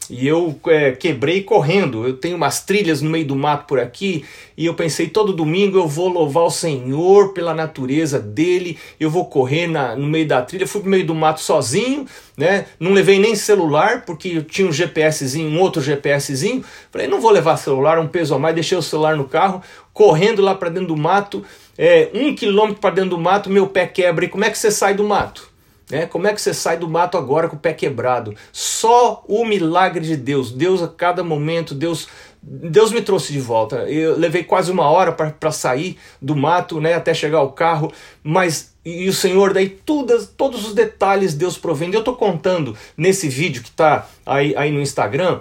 E 0.08 0.26
eu 0.26 0.58
é, 0.68 0.92
quebrei 0.92 1.42
correndo. 1.42 2.06
Eu 2.06 2.16
tenho 2.16 2.36
umas 2.36 2.60
trilhas 2.60 3.02
no 3.02 3.10
meio 3.10 3.26
do 3.26 3.34
mato 3.34 3.66
por 3.66 3.80
aqui. 3.80 4.24
E 4.56 4.64
eu 4.66 4.74
pensei, 4.74 5.08
todo 5.08 5.32
domingo 5.32 5.78
eu 5.78 5.88
vou 5.88 6.08
louvar 6.08 6.44
o 6.44 6.50
Senhor 6.50 7.32
pela 7.32 7.52
natureza 7.52 8.20
dele. 8.20 8.78
Eu 9.00 9.10
vou 9.10 9.26
correr 9.26 9.66
na, 9.66 9.96
no 9.96 10.06
meio 10.06 10.26
da 10.26 10.40
trilha. 10.42 10.66
Fui 10.66 10.80
pro 10.80 10.90
meio 10.90 11.06
do 11.06 11.14
mato 11.14 11.40
sozinho, 11.40 12.06
né? 12.36 12.66
Não 12.78 12.92
levei 12.92 13.18
nem 13.18 13.34
celular, 13.34 14.04
porque 14.04 14.28
eu 14.28 14.44
tinha 14.44 14.68
um 14.68 14.72
GPSzinho, 14.72 15.50
um 15.50 15.60
outro 15.60 15.82
GPSzinho. 15.82 16.64
Falei, 16.90 17.08
não 17.08 17.20
vou 17.20 17.30
levar 17.30 17.56
celular, 17.56 17.98
um 17.98 18.06
peso 18.08 18.34
a 18.34 18.38
mais. 18.38 18.54
Deixei 18.54 18.78
o 18.78 18.82
celular 18.82 19.16
no 19.16 19.24
carro, 19.24 19.60
correndo 19.92 20.40
lá 20.40 20.54
para 20.54 20.68
dentro 20.68 20.88
do 20.88 20.96
mato. 20.96 21.44
É, 21.76 22.10
um 22.14 22.34
quilômetro 22.34 22.80
para 22.80 22.94
dentro 22.94 23.10
do 23.10 23.18
mato, 23.18 23.50
meu 23.50 23.66
pé 23.66 23.86
quebra. 23.86 24.24
E 24.24 24.28
como 24.28 24.44
é 24.44 24.50
que 24.50 24.58
você 24.58 24.70
sai 24.70 24.94
do 24.94 25.04
mato? 25.04 25.55
Né? 25.90 26.06
Como 26.06 26.26
é 26.26 26.32
que 26.32 26.40
você 26.40 26.52
sai 26.52 26.76
do 26.76 26.88
mato 26.88 27.16
agora 27.16 27.48
com 27.48 27.56
o 27.56 27.58
pé 27.58 27.72
quebrado? 27.72 28.34
Só 28.52 29.24
o 29.28 29.44
milagre 29.44 30.04
de 30.04 30.16
Deus. 30.16 30.50
Deus 30.50 30.82
a 30.82 30.88
cada 30.88 31.22
momento, 31.22 31.74
Deus 31.74 32.08
Deus 32.48 32.92
me 32.92 33.02
trouxe 33.02 33.32
de 33.32 33.40
volta. 33.40 33.90
Eu 33.90 34.16
levei 34.16 34.44
quase 34.44 34.70
uma 34.70 34.88
hora 34.88 35.10
para 35.10 35.50
sair 35.50 35.98
do 36.22 36.36
mato, 36.36 36.80
né, 36.80 36.94
até 36.94 37.12
chegar 37.12 37.38
ao 37.38 37.50
carro, 37.50 37.92
mas 38.22 38.72
e 38.84 39.08
o 39.08 39.12
Senhor 39.12 39.52
daí 39.52 39.68
todos 39.68 40.30
os 40.64 40.72
detalhes 40.72 41.34
Deus 41.34 41.58
provendo. 41.58 41.96
Eu 41.96 42.00
estou 42.00 42.14
contando 42.14 42.76
nesse 42.96 43.28
vídeo 43.28 43.62
que 43.62 43.68
está 43.68 44.06
aí, 44.24 44.54
aí 44.56 44.70
no 44.70 44.80
Instagram, 44.80 45.40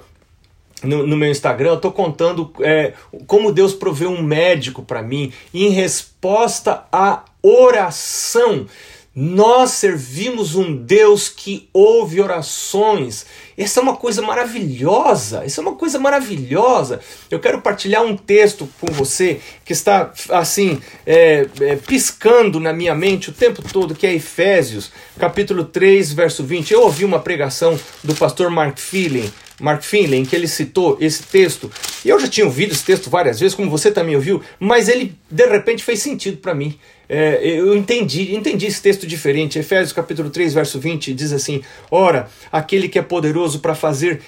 no, 0.84 1.06
no, 1.06 1.16
meu 1.16 1.30
Instagram, 1.30 1.70
eu 1.70 1.76
estou 1.76 1.92
contando 1.92 2.52
é, 2.60 2.94
como 3.28 3.52
Deus 3.52 3.74
proveu 3.74 4.10
um 4.10 4.24
médico 4.24 4.82
para 4.82 5.04
mim 5.04 5.32
em 5.54 5.70
resposta 5.70 6.86
à 6.92 7.24
oração. 7.42 8.66
Nós 9.18 9.72
servimos 9.72 10.56
um 10.56 10.76
Deus 10.76 11.30
que 11.30 11.70
ouve 11.72 12.20
orações. 12.20 13.26
Essa 13.58 13.80
é 13.80 13.84
uma 13.84 13.96
coisa 13.96 14.22
maravilhosa. 14.22 15.46
Isso 15.46 15.62
é 15.62 15.64
uma 15.64 15.76
coisa 15.76 15.98
maravilhosa. 15.98 17.00
Eu 17.32 17.40
quero 17.40 17.62
partilhar 17.62 18.04
um 18.04 18.18
texto 18.18 18.68
com 18.78 18.92
você 18.92 19.40
que 19.64 19.72
está 19.72 20.12
assim 20.32 20.82
é, 21.06 21.48
é, 21.62 21.78
piscando 21.78 22.60
na 22.60 22.74
minha 22.74 22.94
mente 22.94 23.30
o 23.30 23.34
tempo 23.34 23.62
todo, 23.62 23.96
que 23.96 24.06
é 24.06 24.14
Efésios, 24.14 24.92
capítulo 25.18 25.64
3, 25.64 26.12
verso 26.12 26.44
20. 26.44 26.74
Eu 26.74 26.82
ouvi 26.82 27.06
uma 27.06 27.20
pregação 27.20 27.80
do 28.04 28.14
pastor 28.14 28.50
Mark 28.50 28.78
Feeling 28.78 29.32
Mark 29.60 29.84
Finley, 29.84 30.20
em 30.20 30.26
que 30.26 30.36
ele 30.36 30.48
citou 30.48 30.98
esse 31.00 31.24
texto. 31.24 31.72
E 32.04 32.10
eu 32.10 32.20
já 32.20 32.28
tinha 32.28 32.46
ouvido 32.46 32.74
esse 32.74 32.84
texto 32.84 33.10
várias 33.10 33.40
vezes, 33.40 33.56
como 33.56 33.70
você 33.70 33.90
também 33.92 34.16
ouviu, 34.16 34.42
mas 34.60 34.90
ele 34.90 35.16
de 35.30 35.46
repente 35.46 35.82
fez 35.84 36.02
sentido 36.02 36.38
para 36.38 36.54
mim. 36.54 36.78
É, 37.08 37.40
eu 37.44 37.76
entendi, 37.76 38.36
entendi 38.36 38.66
esse 38.66 38.82
texto 38.82 39.06
diferente. 39.08 39.60
Efésios 39.60 39.94
capítulo 39.94 40.30
3, 40.30 40.54
verso 40.54 40.78
20 40.80 41.14
diz 41.14 41.32
assim: 41.32 41.62
Ora, 41.90 42.30
aquele 42.52 42.90
que 42.90 43.00
é 43.00 43.02
poderoso 43.02 43.60
para 43.60 43.74
fazer 43.76 44.22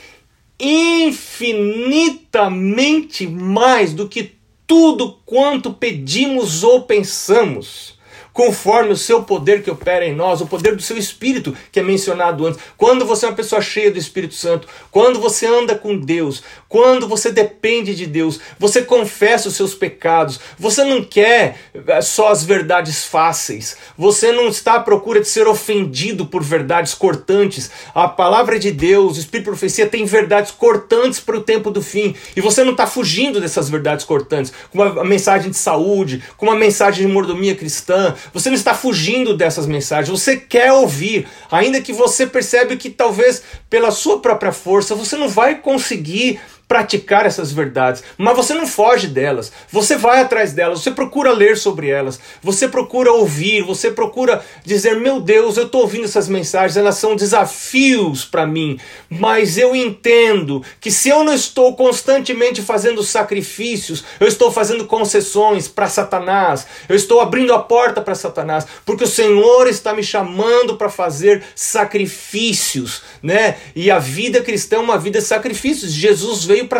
infinitamente 0.59 3.27
mais 3.27 3.93
do 3.93 4.07
que 4.07 4.31
tudo 4.65 5.19
quanto 5.25 5.73
pedimos 5.73 6.63
ou 6.63 6.83
pensamos 6.83 7.96
conforme 8.37 8.91
o 8.91 8.95
seu 8.95 9.23
poder 9.23 9.63
que 9.63 9.71
opera 9.71 10.05
em 10.05 10.13
nós, 10.13 10.41
o 10.41 10.45
poder 10.45 10.75
do 10.75 10.81
seu 10.83 10.95
espírito 10.95 11.57
que 11.71 11.79
é 11.79 11.83
mencionado 11.83 12.45
antes. 12.45 12.59
Quando 12.77 13.03
você 13.03 13.25
é 13.25 13.29
uma 13.29 13.35
pessoa 13.35 13.59
cheia 13.59 13.89
do 13.89 13.97
Espírito 13.97 14.35
Santo, 14.35 14.67
quando 14.91 15.19
você 15.19 15.47
anda 15.47 15.73
com 15.73 15.97
Deus, 15.97 16.43
quando 16.69 17.07
você 17.07 17.31
depende 17.31 17.95
de 17.95 18.05
Deus, 18.05 18.39
você 18.59 18.83
confessa 18.83 19.47
os 19.47 19.55
seus 19.55 19.73
pecados, 19.73 20.39
você 20.59 20.83
não 20.83 21.03
quer 21.03 21.57
eh, 21.73 22.01
só 22.01 22.27
as 22.27 22.43
verdades 22.43 23.05
fáceis, 23.05 23.75
você 23.97 24.31
não 24.31 24.49
está 24.49 24.75
à 24.75 24.79
procura 24.81 25.19
de 25.19 25.27
ser 25.27 25.47
ofendido 25.47 26.27
por 26.27 26.43
verdades 26.43 26.93
cortantes. 26.93 27.71
A 27.95 28.07
palavra 28.07 28.59
de 28.59 28.71
Deus, 28.71 29.17
o 29.17 29.19
Espírito 29.19 29.45
de 29.45 29.49
Profecia, 29.49 29.87
tem 29.87 30.05
verdades 30.05 30.51
cortantes 30.51 31.19
para 31.19 31.37
o 31.37 31.41
tempo 31.41 31.71
do 31.71 31.81
fim, 31.81 32.15
e 32.35 32.41
você 32.41 32.63
não 32.63 32.73
está 32.73 32.85
fugindo 32.85 33.41
dessas 33.41 33.67
verdades 33.67 34.05
cortantes, 34.05 34.53
com 34.69 34.79
uma 34.79 35.03
mensagem 35.03 35.49
de 35.49 35.57
saúde, 35.57 36.21
com 36.37 36.45
uma 36.45 36.55
mensagem 36.55 37.07
de 37.07 37.11
mordomia 37.11 37.55
cristã, 37.55 38.13
você 38.33 38.49
não 38.49 38.55
está 38.55 38.73
fugindo 38.73 39.35
dessas 39.35 39.65
mensagens, 39.65 40.09
você 40.09 40.37
quer 40.37 40.71
ouvir, 40.71 41.27
ainda 41.51 41.81
que 41.81 41.93
você 41.93 42.25
percebe 42.27 42.77
que 42.77 42.89
talvez 42.89 43.43
pela 43.69 43.91
sua 43.91 44.19
própria 44.19 44.51
força 44.51 44.95
você 44.95 45.15
não 45.15 45.29
vai 45.29 45.55
conseguir 45.55 46.39
praticar 46.67 47.25
essas 47.25 47.51
verdades, 47.51 48.03
mas 48.17 48.35
você 48.35 48.53
não 48.53 48.67
foge 48.67 49.07
delas, 49.07 49.51
você 49.71 49.95
vai 49.95 50.19
atrás 50.21 50.51
delas, 50.51 50.81
você 50.81 50.91
procura 50.91 51.31
ler 51.31 51.57
sobre 51.57 51.89
elas, 51.89 52.19
você 52.41 52.67
procura 52.67 53.11
ouvir, 53.11 53.61
você 53.61 53.89
procura 53.89 54.43
dizer: 54.65 54.99
Meu 54.99 55.21
Deus, 55.21 55.55
eu 55.55 55.65
estou 55.65 55.81
ouvindo 55.81 56.03
essas 56.03 56.27
mensagens, 56.27 56.75
elas 56.75 56.95
são 56.95 57.15
desafios 57.15 58.25
para 58.25 58.45
mim, 58.45 58.77
mas 59.09 59.57
eu 59.57 59.75
entendo 59.75 60.61
que 60.81 60.91
se 60.91 61.07
eu 61.07 61.23
não 61.23 61.33
estou 61.33 61.73
constantemente 61.75 62.61
fazendo 62.61 63.01
sacrifícios, 63.01 64.03
eu 64.19 64.27
estou 64.27 64.51
fazendo 64.51 64.85
concessões 64.85 65.67
para 65.67 65.87
Satanás, 65.87 66.67
eu 66.89 66.95
estou 66.95 67.21
abrindo 67.21 67.53
a 67.53 67.59
porta 67.59 68.01
para 68.01 68.15
Satanás, 68.15 68.67
porque 68.85 69.05
o 69.05 69.07
Senhor 69.07 69.67
está 69.67 69.93
me 69.93 70.03
chamando 70.03 70.75
para 70.75 70.89
fazer 70.89 71.43
sacrifícios, 71.55 73.03
né? 73.23 73.57
E 73.73 73.89
a 73.89 73.99
vida 73.99 74.41
cristã 74.41 74.77
é 74.77 74.79
uma 74.79 74.97
vida 74.97 75.19
de 75.19 75.25
sacrifícios. 75.25 75.91
Jesus 75.91 76.43
veio 76.43 76.56
veio 76.57 76.67
para 76.67 76.79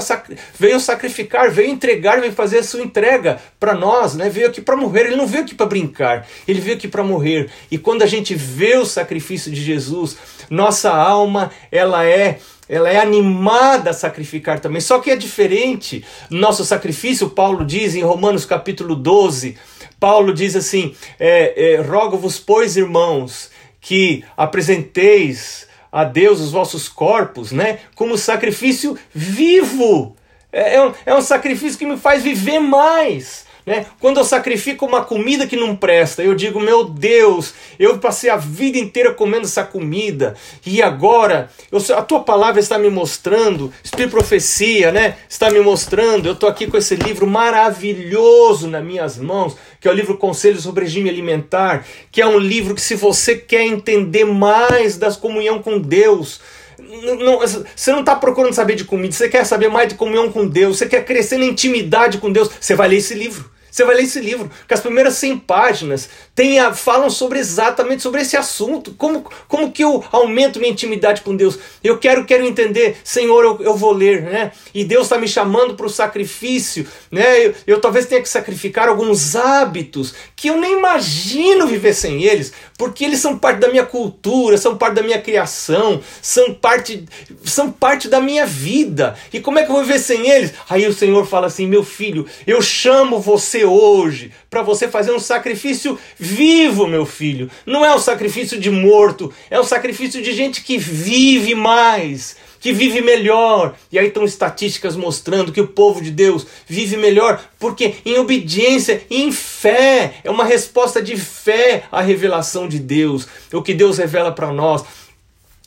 veio 0.58 0.80
sacrificar, 0.80 1.52
veio 1.52 1.70
entregar, 1.70 2.20
veio 2.20 2.34
fazer 2.34 2.60
a 2.60 2.64
sua 2.64 2.82
entrega 2.82 3.40
para 3.60 3.74
nós, 3.74 4.16
né? 4.16 4.30
Veio 4.30 4.48
aqui 4.48 4.62
para 4.62 4.76
morrer. 4.76 5.08
Ele 5.08 5.16
não 5.16 5.28
veio 5.28 5.44
aqui 5.44 5.54
para 5.54 5.66
brincar, 5.66 6.28
ele 6.48 6.60
veio 6.60 6.78
aqui 6.78 6.88
para 6.88 7.04
morrer. 7.04 7.50
E 7.70 7.78
quando 7.78 8.02
a 8.02 8.08
gente 8.08 8.34
vê 8.34 8.76
o 8.78 8.86
sacrifício 8.86 9.52
de 9.52 9.62
Jesus, 9.64 10.18
nossa 10.50 10.92
alma 10.92 11.52
ela 11.72 12.06
é 12.06 12.40
ela 12.70 12.90
é 12.90 13.00
animada 13.00 13.92
a 13.92 13.94
sacrificar 13.94 14.60
também. 14.60 14.82
Só 14.82 15.00
que 15.00 15.10
é 15.10 15.16
diferente. 15.16 16.04
Nosso 16.30 16.66
sacrifício, 16.66 17.30
Paulo 17.30 17.64
diz 17.64 17.96
em 17.96 18.02
Romanos 18.02 18.46
capítulo 18.46 18.94
12, 18.94 19.58
Paulo 20.00 20.34
diz 20.34 20.56
assim: 20.56 20.94
é, 21.18 21.76
é, 21.76 21.82
rogo-vos, 21.82 22.40
pois, 22.40 22.76
irmãos, 22.76 23.50
que 23.80 24.26
apresenteis 24.36 25.67
a 25.92 26.04
Deus 26.04 26.40
os 26.40 26.52
vossos 26.52 26.88
corpos, 26.88 27.52
né? 27.52 27.80
Como 27.96 28.18
sacrifício 28.18 28.98
vivo. 29.14 30.16
É, 30.52 30.76
é, 30.76 30.86
um, 30.86 30.94
é 31.06 31.16
um 31.16 31.22
sacrifício 31.22 31.78
que 31.78 31.86
me 31.86 31.98
faz 31.98 32.24
viver 32.24 32.60
mais. 32.60 33.47
Né? 33.68 33.86
Quando 34.00 34.18
eu 34.18 34.24
sacrifico 34.24 34.86
uma 34.86 35.04
comida 35.04 35.46
que 35.46 35.58
não 35.58 35.76
presta, 35.76 36.24
eu 36.24 36.34
digo, 36.34 36.58
meu 36.58 36.86
Deus, 36.86 37.54
eu 37.78 37.98
passei 37.98 38.30
a 38.30 38.38
vida 38.38 38.78
inteira 38.78 39.14
comendo 39.14 39.46
essa 39.46 39.62
comida 39.62 40.36
e 40.66 40.82
agora 40.82 41.50
eu, 41.70 41.78
a 41.94 42.02
tua 42.02 42.22
palavra 42.22 42.62
está 42.62 42.80
me 42.80 42.90
mostrando, 42.90 43.74
Espírito 43.84 44.12
Profecia, 44.12 44.90
né? 44.94 45.18
Está 45.28 45.50
me 45.50 45.60
mostrando. 45.60 46.28
Eu 46.28 46.32
estou 46.32 46.48
aqui 46.48 46.66
com 46.68 46.78
esse 46.78 46.96
livro 46.96 47.28
maravilhoso 47.28 48.70
nas 48.70 48.82
minhas 48.82 49.18
mãos, 49.18 49.58
que 49.82 49.88
é 49.90 49.92
o 49.92 49.94
livro 49.94 50.18
Conselhos 50.18 50.64
sobre 50.64 50.86
Regime 50.86 51.10
Alimentar, 51.10 51.86
que 52.10 52.22
é 52.22 52.26
um 52.26 52.40
livro 52.40 52.74
que, 52.74 52.82
se 52.82 52.96
você 52.96 53.36
quer 53.36 53.64
entender 53.64 54.24
mais 54.24 54.98
da 54.98 55.14
comunhão 55.14 55.62
com 55.62 55.78
Deus, 55.78 56.40
não, 56.80 57.40
você 57.40 57.92
não 57.92 58.00
está 58.00 58.16
procurando 58.16 58.54
saber 58.54 58.76
de 58.76 58.86
comida, 58.86 59.12
você 59.12 59.28
quer 59.28 59.46
saber 59.46 59.68
mais 59.68 59.90
de 59.90 59.96
comunhão 59.96 60.32
com 60.32 60.48
Deus, 60.48 60.78
você 60.78 60.86
quer 60.86 61.04
crescer 61.04 61.38
na 61.38 61.46
intimidade 61.46 62.18
com 62.18 62.32
Deus, 62.32 62.50
você 62.62 62.74
vai 62.74 62.88
ler 62.88 62.98
esse 62.98 63.14
livro. 63.14 63.57
Você 63.78 63.86
vai 63.86 63.96
ler 63.96 64.04
esse 64.06 64.20
livro, 64.20 64.50
que 64.68 64.74
as 64.74 64.80
primeiras 64.80 65.14
100 65.18 65.38
páginas 65.38 66.10
tem 66.34 66.60
a, 66.60 66.74
falam 66.74 67.12
sobre 67.12 67.38
exatamente 67.38 68.02
sobre 68.02 68.22
esse 68.22 68.36
assunto. 68.36 68.96
Como, 68.98 69.24
como 69.48 69.72
que 69.72 69.84
eu 69.84 70.04
aumento 70.12 70.58
minha 70.58 70.72
intimidade 70.72 71.22
com 71.22 71.36
Deus? 71.36 71.60
Eu 71.84 72.00
quero, 72.00 72.26
quero 72.26 72.44
entender, 72.44 72.98
Senhor, 73.04 73.44
eu, 73.44 73.62
eu 73.62 73.76
vou 73.76 73.92
ler, 73.92 74.24
né? 74.24 74.52
E 74.74 74.84
Deus 74.84 75.04
está 75.04 75.20
me 75.20 75.28
chamando 75.28 75.76
para 75.76 75.86
o 75.86 75.92
sacrifício, 75.92 76.88
né? 77.12 77.46
Eu, 77.46 77.54
eu 77.68 77.80
talvez 77.80 78.08
tenha 78.08 78.20
que 78.20 78.28
sacrificar 78.28 78.90
alguns 78.90 79.36
hábitos 79.36 80.16
que 80.36 80.48
eu 80.48 80.58
nem 80.58 80.80
imagino 80.80 81.68
viver 81.68 81.94
sem 81.94 82.24
eles, 82.24 82.54
porque 82.80 83.06
eles 83.06 83.20
são 83.20 83.38
parte 83.38 83.60
da 83.60 83.70
minha 83.70 83.86
cultura, 83.86 84.58
são 84.58 84.76
parte 84.76 84.96
da 84.96 85.04
minha 85.04 85.22
criação, 85.22 86.02
são 86.20 86.52
parte, 86.52 87.06
são 87.46 87.72
parte 87.72 88.08
da 88.08 88.20
minha 88.20 88.48
vida. 88.48 89.16
E 89.32 89.40
como 89.40 89.60
é 89.60 89.64
que 89.64 89.70
eu 89.70 89.76
vou 89.76 89.84
viver 89.84 90.00
sem 90.00 90.28
eles? 90.28 90.52
Aí 90.68 90.88
o 90.88 90.94
Senhor 90.94 91.28
fala 91.28 91.46
assim: 91.46 91.68
meu 91.68 91.84
filho, 91.84 92.26
eu 92.48 92.60
chamo 92.60 93.20
você 93.20 93.67
hoje 93.68 94.32
para 94.50 94.62
você 94.62 94.88
fazer 94.88 95.12
um 95.12 95.20
sacrifício 95.20 95.98
vivo, 96.18 96.88
meu 96.88 97.06
filho. 97.06 97.50
Não 97.66 97.86
é 97.86 97.94
um 97.94 98.00
sacrifício 98.00 98.60
de 98.60 98.70
morto, 98.70 99.32
é 99.50 99.60
um 99.60 99.64
sacrifício 99.64 100.22
de 100.22 100.34
gente 100.34 100.64
que 100.64 100.78
vive 100.78 101.54
mais 101.54 102.36
que 102.60 102.74
vive 102.74 103.02
melhor. 103.02 103.76
E 103.92 104.00
aí 104.00 104.08
estão 104.08 104.26
estatísticas 104.26 104.96
mostrando 104.96 105.52
que 105.52 105.62
o 105.62 105.68
povo 105.68 106.02
de 106.02 106.12
Deus 106.12 106.46
vive 106.68 106.98
melhor, 106.98 107.42
porque 107.60 107.96
em 108.06 108.18
obediência, 108.18 109.04
em 109.10 109.32
fé, 109.32 110.16
é 110.24 110.30
uma 110.30 110.46
resposta 110.46 111.02
de 111.02 111.16
fé 111.16 111.84
à 111.92 112.02
revelação 112.02 112.68
de 112.68 112.80
Deus, 112.80 113.28
o 113.54 113.62
que 113.62 113.74
Deus 113.74 113.98
revela 113.98 114.32
para 114.32 114.52
nós. 114.52 114.84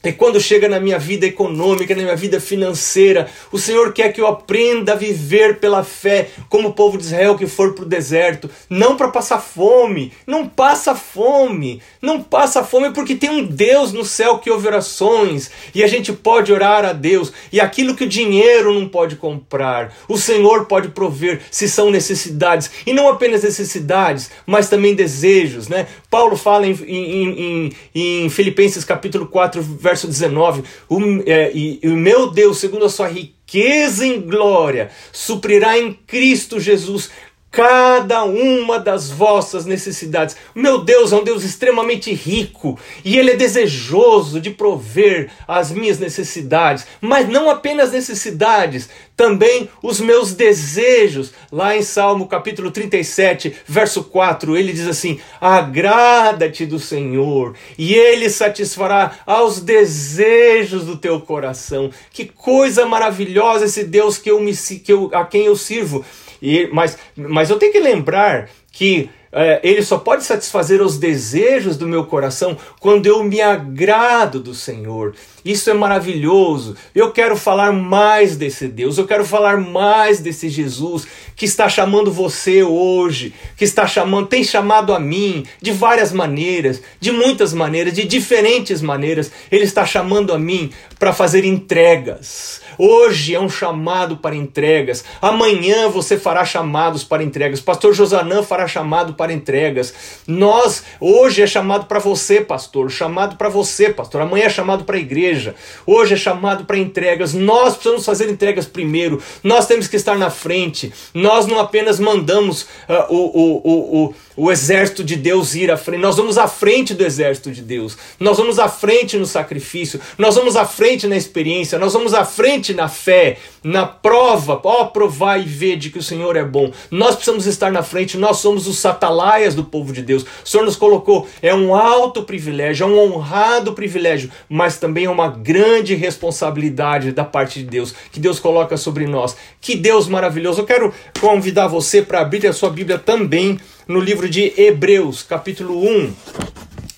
E 0.02 0.12
quando 0.12 0.40
chega 0.40 0.66
na 0.66 0.80
minha 0.80 0.98
vida 0.98 1.26
econômica, 1.26 1.94
na 1.94 2.02
minha 2.02 2.16
vida 2.16 2.40
financeira, 2.40 3.28
o 3.52 3.58
Senhor 3.58 3.92
quer 3.92 4.10
que 4.12 4.20
eu 4.20 4.26
aprenda 4.26 4.92
a 4.92 4.96
viver 4.96 5.60
pela 5.60 5.84
fé, 5.84 6.30
como 6.48 6.68
o 6.68 6.72
povo 6.72 6.96
de 6.96 7.04
Israel 7.04 7.36
que 7.36 7.46
for 7.46 7.74
para 7.74 7.84
o 7.84 7.88
deserto, 7.88 8.48
não 8.68 8.96
para 8.96 9.08
passar 9.08 9.40
fome. 9.40 10.10
Não 10.26 10.48
passa 10.48 10.94
fome, 10.94 11.82
não 12.00 12.22
passa 12.22 12.64
fome 12.64 12.92
porque 12.92 13.14
tem 13.14 13.28
um 13.28 13.44
Deus 13.44 13.92
no 13.92 14.02
céu 14.02 14.38
que 14.38 14.50
ouve 14.50 14.68
orações 14.68 15.50
e 15.74 15.84
a 15.84 15.86
gente 15.86 16.14
pode 16.14 16.50
orar 16.50 16.82
a 16.86 16.94
Deus. 16.94 17.30
E 17.52 17.60
aquilo 17.60 17.94
que 17.94 18.04
o 18.04 18.08
dinheiro 18.08 18.72
não 18.72 18.88
pode 18.88 19.16
comprar, 19.16 19.94
o 20.08 20.16
Senhor 20.16 20.64
pode 20.64 20.88
prover 20.88 21.42
se 21.50 21.68
são 21.68 21.90
necessidades. 21.90 22.70
E 22.86 22.94
não 22.94 23.06
apenas 23.06 23.42
necessidades, 23.42 24.30
mas 24.46 24.70
também 24.70 24.94
desejos. 24.94 25.68
Né? 25.68 25.86
Paulo 26.08 26.38
fala 26.38 26.66
em, 26.66 26.72
em, 26.86 27.70
em, 27.94 28.24
em 28.24 28.30
Filipenses 28.30 28.82
capítulo 28.82 29.26
4, 29.26 29.60
verso 29.60 29.89
19: 30.06 30.64
o, 30.88 31.00
é, 31.26 31.50
e 31.54 31.80
o 31.84 31.96
meu 31.96 32.30
Deus, 32.30 32.58
segundo 32.58 32.84
a 32.84 32.90
sua 32.90 33.08
riqueza 33.08 34.06
em 34.06 34.20
glória, 34.20 34.90
suprirá 35.12 35.78
em 35.78 35.92
Cristo 35.92 36.60
Jesus 36.60 37.10
cada 37.50 38.24
uma 38.24 38.78
das 38.78 39.10
vossas 39.10 39.66
necessidades. 39.66 40.36
Meu 40.54 40.84
Deus 40.84 41.12
é 41.12 41.16
um 41.16 41.24
Deus 41.24 41.42
extremamente 41.42 42.12
rico 42.12 42.78
e 43.04 43.18
Ele 43.18 43.32
é 43.32 43.36
desejoso 43.36 44.40
de 44.40 44.50
prover 44.50 45.30
as 45.48 45.72
minhas 45.72 45.98
necessidades, 45.98 46.86
mas 47.00 47.28
não 47.28 47.50
apenas 47.50 47.92
necessidades, 47.92 48.88
também 49.20 49.68
os 49.82 50.00
meus 50.00 50.32
desejos. 50.32 51.32
Lá 51.52 51.76
em 51.76 51.82
Salmo 51.82 52.26
capítulo 52.26 52.70
37, 52.70 53.54
verso 53.66 54.04
4, 54.04 54.56
ele 54.56 54.72
diz 54.72 54.86
assim: 54.86 55.20
Agrada-te 55.38 56.64
do 56.64 56.78
Senhor, 56.78 57.54
e 57.76 57.92
Ele 57.92 58.30
satisfará 58.30 59.18
aos 59.26 59.60
desejos 59.60 60.86
do 60.86 60.96
teu 60.96 61.20
coração. 61.20 61.90
Que 62.10 62.24
coisa 62.24 62.86
maravilhosa 62.86 63.66
esse 63.66 63.84
Deus 63.84 64.16
que 64.16 64.30
eu 64.30 64.40
me, 64.40 64.56
que 64.56 64.90
eu, 64.90 65.10
a 65.12 65.24
quem 65.26 65.44
eu 65.44 65.56
sirvo. 65.56 66.02
E, 66.42 66.68
mas, 66.72 66.98
mas 67.16 67.50
eu 67.50 67.58
tenho 67.58 67.72
que 67.72 67.80
lembrar 67.80 68.48
que 68.72 69.10
é, 69.32 69.60
ele 69.62 69.82
só 69.82 69.98
pode 69.98 70.24
satisfazer 70.24 70.82
os 70.82 70.98
desejos 70.98 71.76
do 71.76 71.86
meu 71.86 72.04
coração 72.04 72.56
quando 72.80 73.06
eu 73.06 73.22
me 73.22 73.40
agrado 73.40 74.40
do 74.40 74.54
Senhor. 74.54 75.14
Isso 75.44 75.70
é 75.70 75.74
maravilhoso. 75.74 76.76
Eu 76.94 77.12
quero 77.12 77.36
falar 77.36 77.72
mais 77.72 78.36
desse 78.36 78.66
Deus, 78.66 78.98
eu 78.98 79.06
quero 79.06 79.24
falar 79.24 79.56
mais 79.56 80.18
desse 80.20 80.48
Jesus 80.48 81.06
que 81.36 81.44
está 81.44 81.68
chamando 81.68 82.12
você 82.12 82.62
hoje, 82.62 83.32
que 83.56 83.64
está 83.64 83.86
chamando, 83.86 84.26
tem 84.26 84.44
chamado 84.44 84.92
a 84.92 85.00
mim 85.00 85.44
de 85.62 85.72
várias 85.72 86.12
maneiras, 86.12 86.82
de 86.98 87.12
muitas 87.12 87.54
maneiras, 87.54 87.94
de 87.94 88.04
diferentes 88.04 88.82
maneiras. 88.82 89.30
Ele 89.50 89.64
está 89.64 89.86
chamando 89.86 90.34
a 90.34 90.38
mim 90.38 90.70
para 90.98 91.12
fazer 91.12 91.44
entregas. 91.44 92.60
Hoje 92.76 93.34
é 93.34 93.40
um 93.40 93.48
chamado 93.48 94.16
para 94.16 94.34
entregas. 94.34 95.04
Amanhã 95.20 95.88
você 95.88 96.18
fará 96.18 96.44
chamados 96.44 97.04
para 97.04 97.22
entregas. 97.22 97.60
Pastor 97.60 97.92
Josanã 97.92 98.42
fará 98.42 98.66
chamado 98.66 99.12
para 99.20 99.34
entregas. 99.34 99.92
Nós, 100.26 100.82
hoje 100.98 101.42
é 101.42 101.46
chamado 101.46 101.84
para 101.84 101.98
você, 101.98 102.40
pastor. 102.40 102.90
Chamado 102.90 103.36
para 103.36 103.50
você, 103.50 103.90
pastor. 103.90 104.22
Amanhã 104.22 104.46
é 104.46 104.48
chamado 104.48 104.84
para 104.84 104.96
a 104.96 104.98
igreja. 104.98 105.54
Hoje 105.86 106.14
é 106.14 106.16
chamado 106.16 106.64
para 106.64 106.78
entregas. 106.78 107.34
Nós 107.34 107.74
precisamos 107.74 108.06
fazer 108.06 108.30
entregas 108.30 108.64
primeiro. 108.64 109.22
Nós 109.44 109.66
temos 109.66 109.86
que 109.86 109.96
estar 109.96 110.16
na 110.16 110.30
frente. 110.30 110.90
Nós 111.12 111.46
não 111.46 111.60
apenas 111.60 112.00
mandamos 112.00 112.62
uh, 112.62 113.04
o, 113.10 113.18
o, 113.18 114.04
o, 114.04 114.04
o 114.08 114.14
o 114.40 114.50
exército 114.50 115.04
de 115.04 115.16
Deus 115.16 115.54
ir 115.54 115.70
à 115.70 115.76
frente. 115.76 116.00
Nós 116.00 116.16
vamos 116.16 116.38
à 116.38 116.48
frente 116.48 116.94
do 116.94 117.04
exército 117.04 117.52
de 117.52 117.60
Deus. 117.60 117.98
Nós 118.18 118.38
vamos 118.38 118.58
à 118.58 118.70
frente 118.70 119.18
no 119.18 119.26
sacrifício. 119.26 120.00
Nós 120.16 120.34
vamos 120.34 120.56
à 120.56 120.64
frente 120.64 121.06
na 121.06 121.14
experiência. 121.14 121.78
Nós 121.78 121.92
vamos 121.92 122.14
à 122.14 122.24
frente 122.24 122.72
na 122.72 122.88
fé, 122.88 123.36
na 123.62 123.84
prova. 123.84 124.58
Ó, 124.64 124.80
oh, 124.80 124.86
provar 124.86 125.36
e 125.36 125.44
ver 125.44 125.76
de 125.76 125.90
que 125.90 125.98
o 125.98 126.02
Senhor 126.02 126.36
é 126.36 126.42
bom. 126.42 126.72
Nós 126.90 127.16
precisamos 127.16 127.44
estar 127.46 127.70
na 127.70 127.82
frente. 127.82 128.16
Nós 128.16 128.38
somos 128.38 128.66
os 128.66 128.78
satalaias 128.78 129.54
do 129.54 129.62
povo 129.62 129.92
de 129.92 130.00
Deus. 130.00 130.22
O 130.22 130.48
Senhor 130.48 130.64
nos 130.64 130.76
colocou. 130.76 131.28
É 131.42 131.54
um 131.54 131.74
alto 131.74 132.22
privilégio, 132.22 132.84
é 132.84 132.86
um 132.86 132.98
honrado 132.98 133.74
privilégio, 133.74 134.30
mas 134.48 134.78
também 134.78 135.04
é 135.04 135.10
uma 135.10 135.28
grande 135.28 135.94
responsabilidade 135.94 137.12
da 137.12 137.26
parte 137.26 137.58
de 137.58 137.66
Deus 137.66 137.94
que 138.10 138.18
Deus 138.18 138.40
coloca 138.40 138.78
sobre 138.78 139.06
nós. 139.06 139.36
Que 139.60 139.76
Deus 139.76 140.08
maravilhoso. 140.08 140.62
Eu 140.62 140.66
quero 140.66 140.94
convidar 141.20 141.66
você 141.66 142.00
para 142.00 142.22
abrir 142.22 142.46
a 142.46 142.54
sua 142.54 142.70
Bíblia 142.70 142.98
também 142.98 143.60
no 143.90 143.98
livro 143.98 144.30
de 144.30 144.54
Hebreus, 144.56 145.24
capítulo 145.24 145.76
1, 145.84 146.14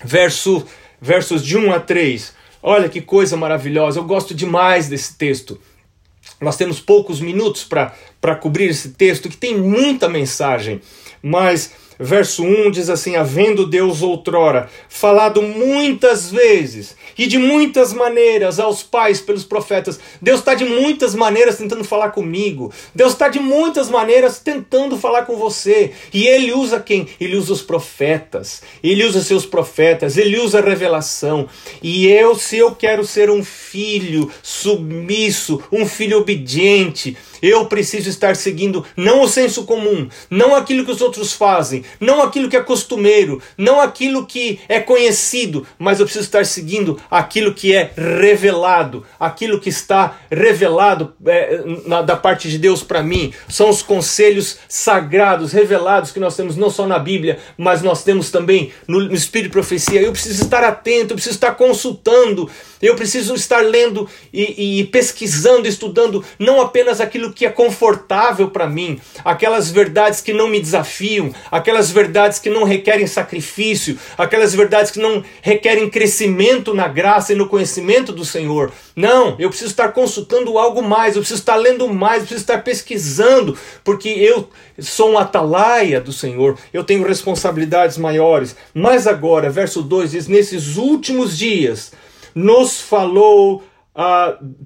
verso, 0.05 0.63
versos 1.01 1.43
de 1.43 1.57
1 1.57 1.73
a 1.73 1.79
3. 1.79 2.35
Olha 2.61 2.87
que 2.87 3.01
coisa 3.01 3.35
maravilhosa, 3.35 3.99
eu 3.99 4.03
gosto 4.03 4.35
demais 4.35 4.89
desse 4.89 5.17
texto. 5.17 5.59
Nós 6.39 6.55
temos 6.55 6.79
poucos 6.79 7.19
minutos 7.19 7.63
para 7.63 7.95
cobrir 8.35 8.69
esse 8.69 8.89
texto, 8.89 9.29
que 9.29 9.37
tem 9.37 9.57
muita 9.57 10.07
mensagem, 10.07 10.81
mas 11.21 11.71
verso 11.99 12.43
1 12.43 12.71
diz 12.71 12.89
assim: 12.89 13.15
Havendo 13.15 13.65
Deus 13.65 14.01
outrora 14.01 14.69
falado 14.89 15.41
muitas 15.41 16.31
vezes 16.31 16.95
e 17.17 17.27
de 17.27 17.37
muitas 17.37 17.93
maneiras 17.93 18.59
aos 18.59 18.83
pais 18.83 19.21
pelos 19.21 19.43
profetas. 19.43 19.99
Deus 20.21 20.39
está 20.39 20.53
de 20.53 20.65
muitas 20.65 21.13
maneiras 21.15 21.57
tentando 21.57 21.83
falar 21.83 22.09
comigo. 22.09 22.71
Deus 22.93 23.13
está 23.13 23.29
de 23.29 23.39
muitas 23.39 23.89
maneiras 23.89 24.39
tentando 24.39 24.97
falar 24.97 25.25
com 25.25 25.35
você. 25.35 25.91
E 26.13 26.27
Ele 26.27 26.51
usa 26.53 26.79
quem? 26.79 27.07
Ele 27.19 27.35
usa 27.35 27.53
os 27.53 27.61
profetas. 27.61 28.61
Ele 28.83 29.03
usa 29.03 29.21
seus 29.21 29.45
profetas. 29.45 30.17
Ele 30.17 30.39
usa 30.39 30.59
a 30.59 30.61
revelação. 30.61 31.47
E 31.81 32.07
eu, 32.07 32.35
se 32.35 32.57
eu 32.57 32.73
quero 32.75 33.05
ser 33.05 33.29
um 33.29 33.43
filho 33.43 34.31
submisso, 34.41 35.61
um 35.71 35.85
filho 35.85 36.17
obediente, 36.19 37.15
eu 37.43 37.65
preciso 37.65 38.09
estar 38.09 38.37
seguindo 38.37 38.85
não 38.95 39.21
o 39.21 39.27
senso 39.27 39.65
comum, 39.65 40.07
não 40.29 40.55
aquilo 40.55 40.85
que 40.85 40.91
os 40.91 41.01
outros 41.01 41.33
fazem, 41.33 41.83
não 41.99 42.21
aquilo 42.21 42.47
que 42.47 42.55
é 42.55 42.61
costumeiro, 42.61 43.41
não 43.57 43.81
aquilo 43.81 44.25
que 44.25 44.61
é 44.69 44.79
conhecido, 44.79 45.67
mas 45.77 45.99
eu 45.99 46.05
preciso 46.05 46.23
estar 46.23 46.45
seguindo 46.45 46.97
aquilo 47.11 47.53
que 47.53 47.75
é 47.75 47.91
revelado, 47.97 49.05
aquilo 49.19 49.59
que 49.59 49.67
está 49.67 50.17
revelado 50.31 51.13
é, 51.25 51.61
na, 51.85 52.01
da 52.01 52.15
parte 52.15 52.49
de 52.49 52.57
Deus 52.57 52.81
para 52.81 53.03
mim. 53.03 53.33
São 53.49 53.69
os 53.69 53.81
conselhos 53.81 54.59
sagrados, 54.69 55.51
revelados 55.51 56.11
que 56.11 56.21
nós 56.21 56.37
temos 56.37 56.55
não 56.55 56.69
só 56.69 56.87
na 56.87 56.97
Bíblia, 56.97 57.39
mas 57.57 57.81
nós 57.81 58.05
temos 58.05 58.31
também 58.31 58.71
no, 58.87 59.01
no 59.01 59.13
Espírito 59.13 59.49
de 59.49 59.53
Profecia. 59.53 60.01
Eu 60.01 60.13
preciso 60.13 60.43
estar 60.43 60.63
atento, 60.63 61.11
eu 61.11 61.15
preciso 61.15 61.35
estar 61.35 61.55
consultando, 61.55 62.49
eu 62.81 62.95
preciso 62.95 63.35
estar 63.35 63.61
lendo 63.61 64.07
e, 64.31 64.79
e 64.79 64.83
pesquisando, 64.85 65.67
estudando 65.67 66.23
não 66.39 66.61
apenas 66.61 67.01
aquilo 67.01 67.32
que 67.33 67.45
é 67.45 67.49
confortável 67.49 68.49
para 68.49 68.67
mim, 68.67 68.99
aquelas 69.23 69.69
verdades 69.69 70.21
que 70.21 70.33
não 70.33 70.47
me 70.47 70.59
desafiam, 70.59 71.33
aquelas 71.51 71.91
verdades 71.91 72.39
que 72.39 72.49
não 72.49 72.63
requerem 72.63 73.07
sacrifício, 73.07 73.97
aquelas 74.17 74.53
verdades 74.53 74.91
que 74.91 74.99
não 74.99 75.23
requerem 75.41 75.89
crescimento 75.89 76.73
na 76.73 76.87
graça 76.87 77.33
e 77.33 77.35
no 77.35 77.47
conhecimento 77.47 78.11
do 78.11 78.23
Senhor. 78.23 78.71
Não, 78.95 79.35
eu 79.39 79.49
preciso 79.49 79.71
estar 79.71 79.89
consultando 79.89 80.57
algo 80.57 80.81
mais, 80.81 81.15
eu 81.15 81.21
preciso 81.21 81.39
estar 81.41 81.55
lendo 81.55 81.87
mais, 81.91 82.21
eu 82.21 82.27
preciso 82.27 82.41
estar 82.41 82.59
pesquisando, 82.59 83.57
porque 83.83 84.09
eu 84.09 84.49
sou 84.79 85.11
um 85.11 85.17
atalaia 85.17 85.99
do 85.99 86.13
Senhor, 86.13 86.57
eu 86.71 86.83
tenho 86.83 87.07
responsabilidades 87.07 87.97
maiores. 87.97 88.55
Mas 88.73 89.07
agora, 89.07 89.49
verso 89.49 89.81
2 89.81 90.11
diz: 90.11 90.27
Nesses 90.27 90.77
últimos 90.77 91.37
dias 91.37 91.91
nos 92.35 92.81
falou 92.81 93.63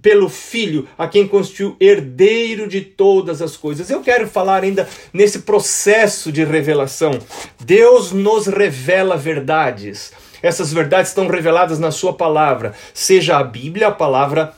pelo 0.01 0.29
Filho, 0.29 0.87
a 0.97 1.07
quem 1.07 1.27
constituiu 1.27 1.75
herdeiro 1.79 2.67
de 2.67 2.81
todas 2.81 3.41
as 3.41 3.57
coisas. 3.57 3.89
Eu 3.89 4.01
quero 4.01 4.27
falar 4.27 4.63
ainda 4.63 4.87
nesse 5.11 5.39
processo 5.39 6.31
de 6.31 6.43
revelação. 6.43 7.19
Deus 7.59 8.11
nos 8.11 8.47
revela 8.47 9.17
verdades. 9.17 10.13
Essas 10.41 10.71
verdades 10.71 11.09
estão 11.09 11.27
reveladas 11.27 11.79
na 11.79 11.91
Sua 11.91 12.13
palavra, 12.13 12.73
seja 12.93 13.37
a 13.37 13.43
Bíblia, 13.43 13.87
a 13.87 13.91
palavra 13.91 14.53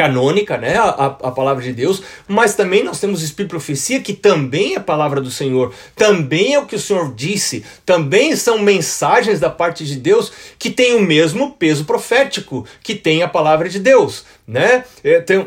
canônica, 0.00 0.56
né, 0.56 0.78
a, 0.78 1.04
a 1.22 1.30
palavra 1.30 1.62
de 1.62 1.74
Deus, 1.74 2.02
mas 2.26 2.54
também 2.54 2.82
nós 2.82 2.98
temos 2.98 3.20
o 3.20 3.24
Espírito 3.24 3.50
Profecia, 3.50 4.00
que 4.00 4.14
também 4.14 4.72
é 4.72 4.78
a 4.78 4.80
palavra 4.80 5.20
do 5.20 5.30
Senhor, 5.30 5.74
também 5.94 6.54
é 6.54 6.58
o 6.58 6.64
que 6.64 6.74
o 6.74 6.80
Senhor 6.80 7.12
disse, 7.14 7.62
também 7.84 8.34
são 8.34 8.58
mensagens 8.58 9.38
da 9.38 9.50
parte 9.50 9.84
de 9.84 9.96
Deus 9.96 10.32
que 10.58 10.70
têm 10.70 10.94
o 10.94 11.02
mesmo 11.02 11.52
peso 11.52 11.84
profético 11.84 12.66
que 12.82 12.94
tem 12.94 13.22
a 13.22 13.28
palavra 13.28 13.68
de 13.68 13.78
Deus. 13.78 14.24
Né? 14.48 14.84
É, 15.04 15.20
tem, 15.20 15.46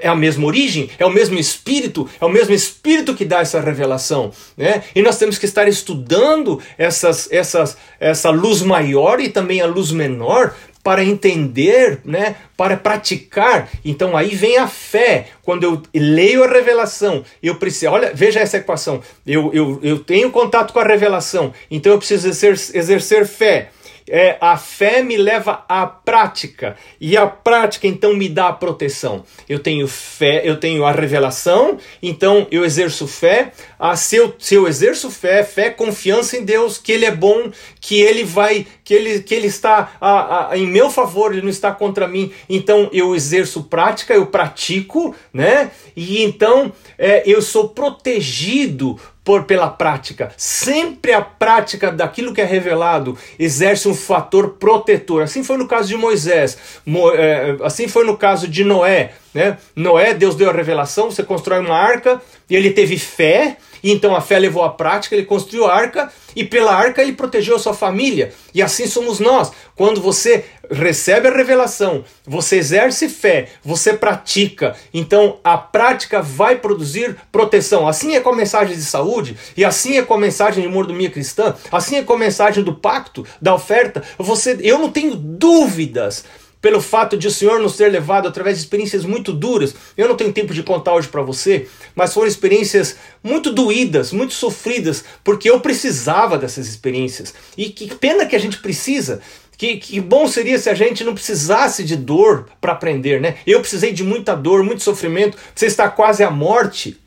é 0.00 0.06
a 0.06 0.14
mesma 0.14 0.46
origem, 0.46 0.88
é 0.96 1.04
o 1.04 1.10
mesmo 1.10 1.36
espírito, 1.38 2.08
é 2.20 2.24
o 2.24 2.28
mesmo 2.28 2.54
espírito 2.54 3.14
que 3.14 3.24
dá 3.24 3.40
essa 3.40 3.58
revelação, 3.60 4.30
né? 4.56 4.84
E 4.94 5.02
nós 5.02 5.18
temos 5.18 5.38
que 5.38 5.44
estar 5.44 5.66
estudando 5.66 6.62
essas, 6.78 7.28
essas, 7.32 7.76
essa 7.98 8.30
luz 8.30 8.62
maior 8.62 9.18
e 9.18 9.28
também 9.28 9.60
a 9.60 9.66
luz 9.66 9.90
menor 9.90 10.54
para 10.84 11.02
entender, 11.02 12.00
né, 12.04 12.36
para 12.58 12.76
praticar. 12.76 13.70
Então 13.82 14.14
aí 14.14 14.34
vem 14.34 14.58
a 14.58 14.68
fé. 14.68 15.28
Quando 15.42 15.64
eu 15.64 15.82
leio 15.94 16.44
a 16.44 16.46
revelação, 16.46 17.24
eu 17.42 17.54
preciso. 17.54 17.90
Olha, 17.90 18.12
veja 18.14 18.38
essa 18.38 18.58
equação. 18.58 19.00
Eu, 19.26 19.50
eu, 19.54 19.80
eu 19.82 19.98
tenho 19.98 20.30
contato 20.30 20.74
com 20.74 20.78
a 20.78 20.84
revelação, 20.84 21.54
então 21.70 21.92
eu 21.92 21.98
preciso 21.98 22.28
exercer, 22.28 22.76
exercer 22.76 23.26
fé 23.26 23.70
é, 24.08 24.36
a 24.40 24.56
fé 24.56 25.02
me 25.02 25.16
leva 25.16 25.64
à 25.68 25.86
prática 25.86 26.76
e 27.00 27.16
a 27.16 27.26
prática 27.26 27.86
então 27.86 28.14
me 28.14 28.28
dá 28.28 28.48
a 28.48 28.52
proteção. 28.52 29.24
Eu 29.48 29.58
tenho 29.58 29.88
fé, 29.88 30.42
eu 30.44 30.58
tenho 30.58 30.84
a 30.84 30.92
revelação, 30.92 31.78
então 32.02 32.46
eu 32.50 32.64
exerço 32.64 33.06
fé. 33.06 33.52
Ah, 33.78 33.96
se, 33.96 34.16
eu, 34.16 34.34
se 34.38 34.54
eu 34.54 34.68
exerço 34.68 35.10
fé, 35.10 35.42
fé, 35.42 35.70
confiança 35.70 36.36
em 36.36 36.44
Deus, 36.44 36.76
que 36.76 36.92
Ele 36.92 37.06
é 37.06 37.10
bom, 37.10 37.50
que 37.80 38.00
Ele 38.00 38.24
vai, 38.24 38.66
que 38.84 38.92
Ele, 38.92 39.20
que 39.20 39.34
ele 39.34 39.46
está 39.46 39.92
a, 40.00 40.50
a, 40.50 40.58
em 40.58 40.66
meu 40.66 40.90
favor, 40.90 41.32
Ele 41.32 41.42
não 41.42 41.48
está 41.48 41.72
contra 41.72 42.06
mim. 42.06 42.30
Então 42.48 42.88
eu 42.92 43.14
exerço 43.16 43.64
prática, 43.64 44.14
eu 44.14 44.26
pratico, 44.26 45.14
né? 45.32 45.70
E 45.96 46.22
então 46.22 46.72
é, 46.98 47.22
eu 47.26 47.40
sou 47.40 47.70
protegido 47.70 49.00
por 49.24 49.44
pela 49.44 49.70
prática. 49.70 50.32
Sempre 50.36 51.12
a 51.12 51.22
prática 51.22 51.90
daquilo 51.90 52.34
que 52.34 52.42
é 52.42 52.44
revelado 52.44 53.16
exerce 53.38 53.88
um 53.88 53.94
fator 53.94 54.50
protetor. 54.50 55.22
Assim 55.22 55.42
foi 55.42 55.56
no 55.56 55.66
caso 55.66 55.88
de 55.88 55.96
Moisés, 55.96 56.58
Mo, 56.84 57.10
é, 57.12 57.56
assim 57.62 57.88
foi 57.88 58.04
no 58.04 58.16
caso 58.18 58.46
de 58.46 58.62
Noé. 58.62 59.14
Né? 59.34 59.58
Noé, 59.74 60.14
Deus 60.14 60.36
deu 60.36 60.48
a 60.48 60.52
revelação, 60.52 61.10
você 61.10 61.24
constrói 61.24 61.58
uma 61.58 61.76
arca, 61.76 62.22
e 62.48 62.54
ele 62.54 62.70
teve 62.70 62.96
fé, 62.96 63.56
e 63.82 63.90
então 63.90 64.14
a 64.14 64.20
fé 64.20 64.38
levou 64.38 64.62
à 64.62 64.70
prática, 64.70 65.14
ele 65.14 65.26
construiu 65.26 65.66
a 65.66 65.74
arca, 65.74 66.10
e 66.36 66.44
pela 66.44 66.74
arca 66.74 67.02
ele 67.02 67.12
protegeu 67.12 67.56
a 67.56 67.58
sua 67.58 67.74
família. 67.74 68.32
E 68.54 68.62
assim 68.62 68.86
somos 68.86 69.20
nós. 69.20 69.52
Quando 69.76 70.00
você 70.00 70.44
recebe 70.70 71.28
a 71.28 71.36
revelação, 71.36 72.04
você 72.24 72.56
exerce 72.56 73.08
fé, 73.08 73.48
você 73.62 73.92
pratica, 73.92 74.74
então 74.92 75.38
a 75.44 75.58
prática 75.58 76.22
vai 76.22 76.56
produzir 76.56 77.16
proteção. 77.30 77.86
Assim 77.86 78.14
é 78.14 78.20
com 78.20 78.30
a 78.30 78.36
mensagem 78.36 78.74
de 78.74 78.84
saúde, 78.84 79.36
e 79.56 79.64
assim 79.64 79.98
é 79.98 80.02
com 80.02 80.14
a 80.14 80.18
mensagem 80.18 80.62
de 80.62 80.68
mordomia 80.68 81.10
cristã, 81.10 81.54
assim 81.70 81.96
é 81.96 82.02
com 82.02 82.14
a 82.14 82.18
mensagem 82.18 82.62
do 82.62 82.74
pacto, 82.74 83.26
da 83.42 83.54
oferta. 83.54 84.02
Você, 84.16 84.56
eu 84.62 84.78
não 84.78 84.90
tenho 84.90 85.14
dúvidas 85.16 86.24
pelo 86.64 86.80
fato 86.80 87.14
de 87.14 87.28
o 87.28 87.30
Senhor 87.30 87.60
nos 87.60 87.76
ter 87.76 87.92
levado 87.92 88.26
através 88.26 88.56
de 88.56 88.64
experiências 88.64 89.04
muito 89.04 89.34
duras. 89.34 89.74
Eu 89.98 90.08
não 90.08 90.16
tenho 90.16 90.32
tempo 90.32 90.54
de 90.54 90.62
contar 90.62 90.94
hoje 90.94 91.08
para 91.08 91.20
você, 91.20 91.68
mas 91.94 92.14
foram 92.14 92.26
experiências 92.26 92.96
muito 93.22 93.52
doídas, 93.52 94.12
muito 94.12 94.32
sofridas, 94.32 95.04
porque 95.22 95.50
eu 95.50 95.60
precisava 95.60 96.38
dessas 96.38 96.66
experiências. 96.66 97.34
E 97.54 97.68
que 97.68 97.94
pena 97.94 98.24
que 98.24 98.34
a 98.34 98.38
gente 98.38 98.56
precisa. 98.60 99.20
Que, 99.58 99.76
que 99.76 100.00
bom 100.00 100.26
seria 100.26 100.58
se 100.58 100.70
a 100.70 100.74
gente 100.74 101.04
não 101.04 101.12
precisasse 101.12 101.84
de 101.84 101.96
dor 101.96 102.48
para 102.62 102.72
aprender, 102.72 103.20
né? 103.20 103.36
Eu 103.46 103.60
precisei 103.60 103.92
de 103.92 104.02
muita 104.02 104.34
dor, 104.34 104.64
muito 104.64 104.82
sofrimento. 104.82 105.36
Você 105.54 105.66
está 105.66 105.90
quase 105.90 106.24
à 106.24 106.30
morte 106.30 106.98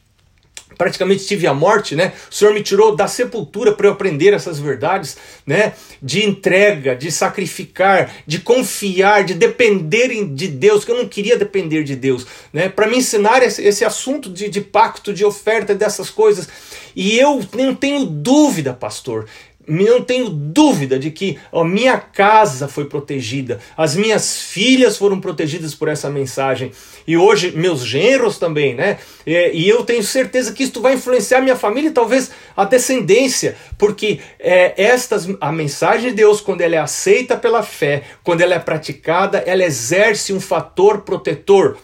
praticamente 0.77 1.25
tive 1.25 1.47
a 1.47 1.53
morte, 1.53 1.95
né? 1.95 2.13
O 2.29 2.33
Senhor 2.33 2.53
me 2.53 2.61
tirou 2.61 2.95
da 2.95 3.07
sepultura 3.07 3.73
para 3.73 3.87
eu 3.87 3.91
aprender 3.91 4.33
essas 4.33 4.59
verdades, 4.59 5.17
né? 5.45 5.73
De 6.01 6.23
entrega, 6.23 6.95
de 6.95 7.11
sacrificar, 7.11 8.11
de 8.25 8.39
confiar, 8.39 9.23
de 9.23 9.33
depender 9.33 10.25
de 10.25 10.47
Deus, 10.47 10.85
que 10.85 10.91
eu 10.91 10.97
não 10.97 11.07
queria 11.07 11.37
depender 11.37 11.83
de 11.83 11.95
Deus, 11.95 12.25
né? 12.53 12.69
Para 12.69 12.87
me 12.87 12.97
ensinar 12.97 13.41
esse, 13.41 13.63
esse 13.63 13.83
assunto 13.83 14.29
de, 14.29 14.49
de 14.49 14.61
pacto, 14.61 15.13
de 15.13 15.25
oferta 15.25 15.73
dessas 15.73 16.09
coisas. 16.09 16.47
E 16.95 17.17
eu 17.17 17.43
não 17.53 17.75
tenho 17.75 18.05
dúvida, 18.05 18.73
pastor, 18.73 19.27
não 19.67 20.01
tenho 20.01 20.29
dúvida 20.29 20.97
de 20.97 21.11
que 21.11 21.37
a 21.51 21.63
minha 21.63 21.97
casa 21.97 22.67
foi 22.67 22.85
protegida, 22.85 23.59
as 23.75 23.95
minhas 23.95 24.41
filhas 24.41 24.97
foram 24.97 25.19
protegidas 25.19 25.75
por 25.75 25.89
essa 25.89 26.09
mensagem 26.09 26.71
e 27.05 27.17
hoje 27.17 27.51
meus 27.51 27.81
genros 27.81 28.37
também, 28.37 28.73
né? 28.73 28.97
E, 29.25 29.67
eu 29.67 29.83
tenho 29.83 30.03
certeza 30.03 30.53
que 30.53 30.63
isto 30.63 30.81
vai 30.81 30.93
influenciar 30.93 31.41
minha 31.41 31.55
família 31.55 31.89
e 31.89 31.93
talvez 31.93 32.31
a 32.55 32.63
descendência, 32.63 33.57
porque 33.77 34.19
é, 34.39 34.73
estas, 34.81 35.27
a 35.41 35.51
mensagem 35.51 36.09
de 36.09 36.15
Deus, 36.15 36.39
quando 36.39 36.61
ela 36.61 36.75
é 36.75 36.79
aceita 36.79 37.35
pela 37.35 37.61
fé, 37.61 38.03
quando 38.23 38.41
ela 38.41 38.55
é 38.55 38.59
praticada, 38.59 39.39
ela 39.39 39.63
exerce 39.63 40.31
um 40.31 40.39
fator 40.39 41.01
protetor. 41.01 41.77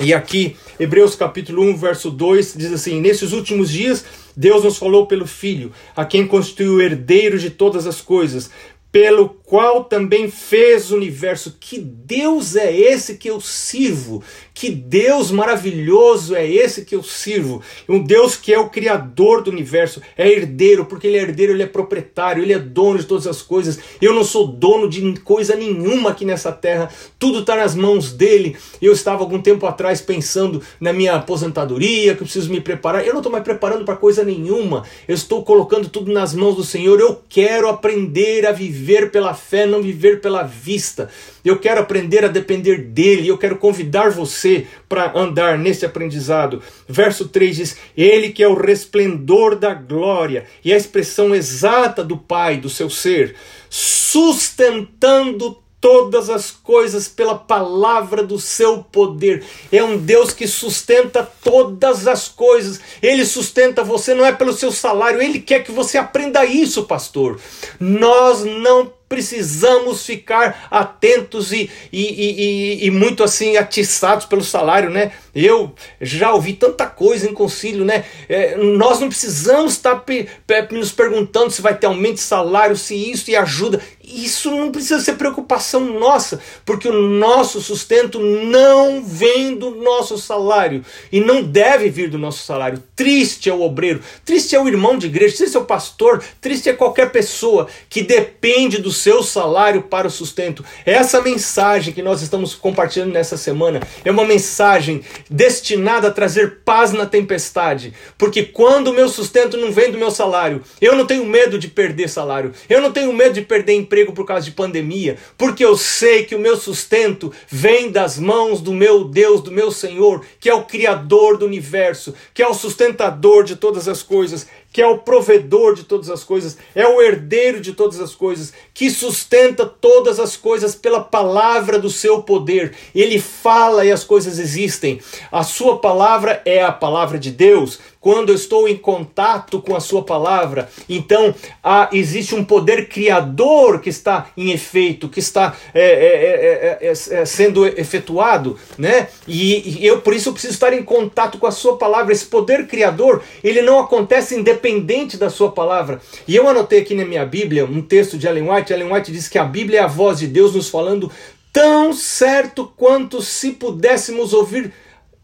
E 0.00 0.12
aqui, 0.12 0.56
Hebreus 0.78 1.14
capítulo 1.14 1.62
1, 1.62 1.76
verso 1.76 2.10
2 2.10 2.54
diz 2.56 2.72
assim: 2.72 3.00
Nesses 3.00 3.32
últimos 3.32 3.70
dias 3.70 4.04
Deus 4.36 4.64
nos 4.64 4.76
falou 4.76 5.06
pelo 5.06 5.26
Filho, 5.26 5.72
a 5.94 6.04
quem 6.04 6.26
constituiu 6.26 6.74
o 6.74 6.82
herdeiro 6.82 7.38
de 7.38 7.50
todas 7.50 7.86
as 7.86 8.00
coisas, 8.00 8.50
pelo 8.90 9.28
qual 9.46 9.84
também 9.84 10.30
fez 10.30 10.90
o 10.90 10.96
universo. 10.96 11.56
Que 11.60 11.78
Deus 11.78 12.56
é 12.56 12.74
esse 12.74 13.16
que 13.16 13.28
eu 13.28 13.40
sirvo? 13.40 14.22
Que 14.54 14.70
Deus 14.70 15.30
maravilhoso 15.30 16.34
é 16.34 16.48
esse 16.48 16.84
que 16.84 16.94
eu 16.94 17.02
sirvo? 17.02 17.60
Um 17.88 18.02
Deus 18.02 18.36
que 18.36 18.54
é 18.54 18.58
o 18.58 18.70
criador 18.70 19.42
do 19.42 19.50
universo, 19.50 20.00
é 20.16 20.30
herdeiro, 20.30 20.86
porque 20.86 21.06
ele 21.06 21.18
é 21.18 21.22
herdeiro, 21.22 21.52
ele 21.52 21.62
é 21.62 21.66
proprietário, 21.66 22.42
ele 22.42 22.52
é 22.52 22.58
dono 22.58 22.98
de 22.98 23.04
todas 23.04 23.26
as 23.26 23.42
coisas. 23.42 23.78
Eu 24.00 24.14
não 24.14 24.24
sou 24.24 24.46
dono 24.46 24.88
de 24.88 25.20
coisa 25.20 25.54
nenhuma 25.54 26.10
aqui 26.10 26.24
nessa 26.24 26.50
terra, 26.50 26.88
tudo 27.18 27.40
está 27.40 27.56
nas 27.56 27.74
mãos 27.74 28.12
dele. 28.12 28.56
Eu 28.80 28.92
estava 28.92 29.22
algum 29.22 29.42
tempo 29.42 29.66
atrás 29.66 30.00
pensando 30.00 30.62
na 30.80 30.92
minha 30.92 31.16
aposentadoria, 31.16 32.14
que 32.14 32.22
eu 32.22 32.26
preciso 32.26 32.50
me 32.50 32.60
preparar. 32.60 33.04
Eu 33.04 33.12
não 33.12 33.20
estou 33.20 33.32
mais 33.32 33.44
preparando 33.44 33.84
para 33.84 33.96
coisa 33.96 34.24
nenhuma, 34.24 34.84
eu 35.06 35.14
estou 35.14 35.44
colocando 35.44 35.88
tudo 35.88 36.12
nas 36.12 36.32
mãos 36.32 36.56
do 36.56 36.64
Senhor. 36.64 36.98
Eu 36.98 37.20
quero 37.28 37.68
aprender 37.68 38.46
a 38.46 38.52
viver 38.52 39.10
pela 39.10 39.34
não 39.66 39.82
viver 39.82 40.20
pela 40.20 40.42
vista. 40.42 41.08
Eu 41.44 41.58
quero 41.58 41.80
aprender 41.80 42.24
a 42.24 42.28
depender 42.28 42.78
dele, 42.78 43.28
eu 43.28 43.38
quero 43.38 43.56
convidar 43.56 44.10
você 44.10 44.66
para 44.88 45.16
andar 45.18 45.58
nesse 45.58 45.84
aprendizado. 45.84 46.62
Verso 46.88 47.28
3 47.28 47.56
diz: 47.56 47.76
Ele 47.96 48.30
que 48.30 48.42
é 48.42 48.48
o 48.48 48.54
resplendor 48.54 49.56
da 49.56 49.74
glória 49.74 50.46
e 50.64 50.72
a 50.72 50.76
expressão 50.76 51.34
exata 51.34 52.02
do 52.02 52.16
Pai, 52.16 52.56
do 52.56 52.70
seu 52.70 52.88
ser, 52.88 53.34
sustentando 53.68 55.64
todas 55.84 56.30
as 56.30 56.50
coisas 56.50 57.08
pela 57.08 57.34
palavra 57.34 58.22
do 58.22 58.40
seu 58.40 58.82
poder. 58.82 59.44
É 59.70 59.84
um 59.84 59.98
Deus 59.98 60.32
que 60.32 60.48
sustenta 60.48 61.28
todas 61.44 62.06
as 62.06 62.26
coisas. 62.26 62.80
Ele 63.02 63.22
sustenta 63.26 63.84
você 63.84 64.14
não 64.14 64.24
é 64.24 64.32
pelo 64.32 64.54
seu 64.54 64.72
salário, 64.72 65.20
ele 65.20 65.40
quer 65.40 65.62
que 65.62 65.70
você 65.70 65.98
aprenda 65.98 66.42
isso, 66.42 66.84
pastor. 66.84 67.38
Nós 67.78 68.42
não 68.46 68.90
precisamos 69.14 70.04
ficar 70.04 70.66
atentos 70.68 71.52
e, 71.52 71.70
e, 71.92 72.02
e, 72.02 72.86
e, 72.86 72.90
muito 72.90 73.22
assim 73.22 73.56
atiçados 73.56 74.26
pelo 74.26 74.42
salário, 74.42 74.90
né? 74.90 75.12
Eu 75.32 75.72
já 76.00 76.32
ouvi 76.32 76.52
tanta 76.52 76.86
coisa 76.86 77.28
em 77.28 77.32
concílio, 77.32 77.84
né? 77.84 78.04
É, 78.28 78.56
nós 78.56 78.98
não 78.98 79.08
precisamos 79.08 79.74
estar 79.74 79.96
pe, 79.96 80.28
pe, 80.46 80.74
nos 80.74 80.90
perguntando 80.90 81.50
se 81.50 81.62
vai 81.62 81.76
ter 81.76 81.86
aumento 81.86 82.14
de 82.14 82.22
salário, 82.22 82.76
se 82.76 82.94
isso 82.94 83.30
e 83.30 83.36
ajuda. 83.36 83.80
Isso 84.02 84.50
não 84.50 84.70
precisa 84.70 85.00
ser 85.00 85.14
preocupação 85.14 85.80
nossa, 85.80 86.40
porque 86.64 86.88
o 86.88 87.02
nosso 87.02 87.60
sustento 87.60 88.20
não 88.20 89.02
vem 89.02 89.56
do 89.56 89.70
nosso 89.70 90.18
salário 90.18 90.84
e 91.10 91.20
não 91.20 91.42
deve 91.42 91.88
vir 91.88 92.10
do 92.10 92.18
nosso 92.18 92.44
salário. 92.44 92.82
Triste 92.94 93.48
é 93.48 93.54
o 93.54 93.62
obreiro, 93.62 94.00
triste 94.24 94.54
é 94.54 94.60
o 94.60 94.68
irmão 94.68 94.98
de 94.98 95.06
igreja, 95.06 95.36
triste 95.36 95.56
é 95.56 95.60
o 95.60 95.64
pastor, 95.64 96.22
triste 96.40 96.68
é 96.68 96.74
qualquer 96.74 97.10
pessoa 97.10 97.66
que 97.88 98.02
depende 98.02 98.78
do 98.78 98.92
seu 99.04 99.22
salário 99.22 99.82
para 99.82 100.08
o 100.08 100.10
sustento. 100.10 100.64
Essa 100.86 101.20
mensagem 101.20 101.92
que 101.92 102.00
nós 102.00 102.22
estamos 102.22 102.54
compartilhando 102.54 103.12
nessa 103.12 103.36
semana 103.36 103.80
é 104.02 104.10
uma 104.10 104.24
mensagem 104.24 105.02
destinada 105.28 106.08
a 106.08 106.10
trazer 106.10 106.60
paz 106.64 106.90
na 106.90 107.04
tempestade, 107.04 107.92
porque 108.16 108.44
quando 108.44 108.88
o 108.88 108.94
meu 108.94 109.10
sustento 109.10 109.58
não 109.58 109.70
vem 109.70 109.92
do 109.92 109.98
meu 109.98 110.10
salário, 110.10 110.62
eu 110.80 110.96
não 110.96 111.04
tenho 111.04 111.26
medo 111.26 111.58
de 111.58 111.68
perder 111.68 112.08
salário, 112.08 112.52
eu 112.66 112.80
não 112.80 112.92
tenho 112.92 113.12
medo 113.12 113.34
de 113.34 113.42
perder 113.42 113.74
emprego 113.74 114.14
por 114.14 114.24
causa 114.24 114.46
de 114.46 114.52
pandemia, 114.52 115.18
porque 115.36 115.62
eu 115.62 115.76
sei 115.76 116.24
que 116.24 116.34
o 116.34 116.40
meu 116.40 116.56
sustento 116.56 117.30
vem 117.50 117.90
das 117.90 118.18
mãos 118.18 118.62
do 118.62 118.72
meu 118.72 119.04
Deus, 119.04 119.42
do 119.42 119.52
meu 119.52 119.70
Senhor, 119.70 120.24
que 120.40 120.48
é 120.48 120.54
o 120.54 120.64
Criador 120.64 121.36
do 121.36 121.44
universo, 121.44 122.14
que 122.32 122.42
é 122.42 122.48
o 122.48 122.54
sustentador 122.54 123.44
de 123.44 123.56
todas 123.56 123.86
as 123.86 124.02
coisas, 124.02 124.46
que 124.74 124.82
é 124.82 124.86
o 124.88 124.98
provedor 124.98 125.76
de 125.76 125.84
todas 125.84 126.10
as 126.10 126.24
coisas, 126.24 126.58
é 126.74 126.84
o 126.84 127.00
herdeiro 127.00 127.60
de 127.60 127.74
todas 127.74 128.00
as 128.00 128.12
coisas, 128.12 128.52
que 128.74 128.90
sustenta 128.90 129.64
todas 129.64 130.18
as 130.18 130.36
coisas 130.36 130.74
pela 130.74 131.00
palavra 131.00 131.78
do 131.78 131.88
seu 131.88 132.24
poder. 132.24 132.74
Ele 132.92 133.20
fala 133.20 133.84
e 133.84 133.92
as 133.92 134.02
coisas 134.02 134.36
existem. 134.36 135.00
A 135.30 135.44
sua 135.44 135.78
palavra 135.78 136.42
é 136.44 136.60
a 136.60 136.72
palavra 136.72 137.20
de 137.20 137.30
Deus. 137.30 137.78
Quando 138.04 138.28
eu 138.28 138.34
estou 138.34 138.68
em 138.68 138.76
contato 138.76 139.62
com 139.62 139.74
a 139.74 139.80
sua 139.80 140.02
palavra, 140.02 140.68
então 140.86 141.34
há, 141.62 141.88
existe 141.90 142.34
um 142.34 142.44
poder 142.44 142.86
criador 142.90 143.80
que 143.80 143.88
está 143.88 144.26
em 144.36 144.50
efeito, 144.50 145.08
que 145.08 145.20
está 145.20 145.56
é, 145.72 146.78
é, 146.82 146.92
é, 146.92 147.24
sendo 147.24 147.66
efetuado, 147.66 148.58
né? 148.76 149.08
E, 149.26 149.80
e 149.80 149.86
eu 149.86 150.02
por 150.02 150.12
isso 150.12 150.30
preciso 150.32 150.52
estar 150.52 150.74
em 150.74 150.82
contato 150.82 151.38
com 151.38 151.46
a 151.46 151.50
sua 151.50 151.78
palavra. 151.78 152.12
Esse 152.12 152.26
poder 152.26 152.66
criador, 152.66 153.22
ele 153.42 153.62
não 153.62 153.78
acontece 153.78 154.34
independente 154.34 154.74
dependente 154.74 155.16
da 155.16 155.30
sua 155.30 155.50
palavra. 155.50 156.00
E 156.26 156.36
eu 156.36 156.46
anotei 156.48 156.80
aqui 156.80 156.94
na 156.94 157.04
minha 157.04 157.24
Bíblia 157.24 157.64
um 157.64 157.80
texto 157.80 158.18
de 158.18 158.26
Ellen 158.26 158.50
White. 158.50 158.72
Ellen 158.72 158.92
White 158.92 159.10
diz 159.10 159.28
que 159.28 159.38
a 159.38 159.44
Bíblia 159.44 159.80
é 159.80 159.82
a 159.82 159.86
voz 159.86 160.18
de 160.18 160.26
Deus 160.26 160.54
nos 160.54 160.68
falando 160.68 161.10
tão 161.52 161.92
certo 161.92 162.72
quanto 162.76 163.22
se 163.22 163.52
pudéssemos 163.52 164.32
ouvir 164.32 164.72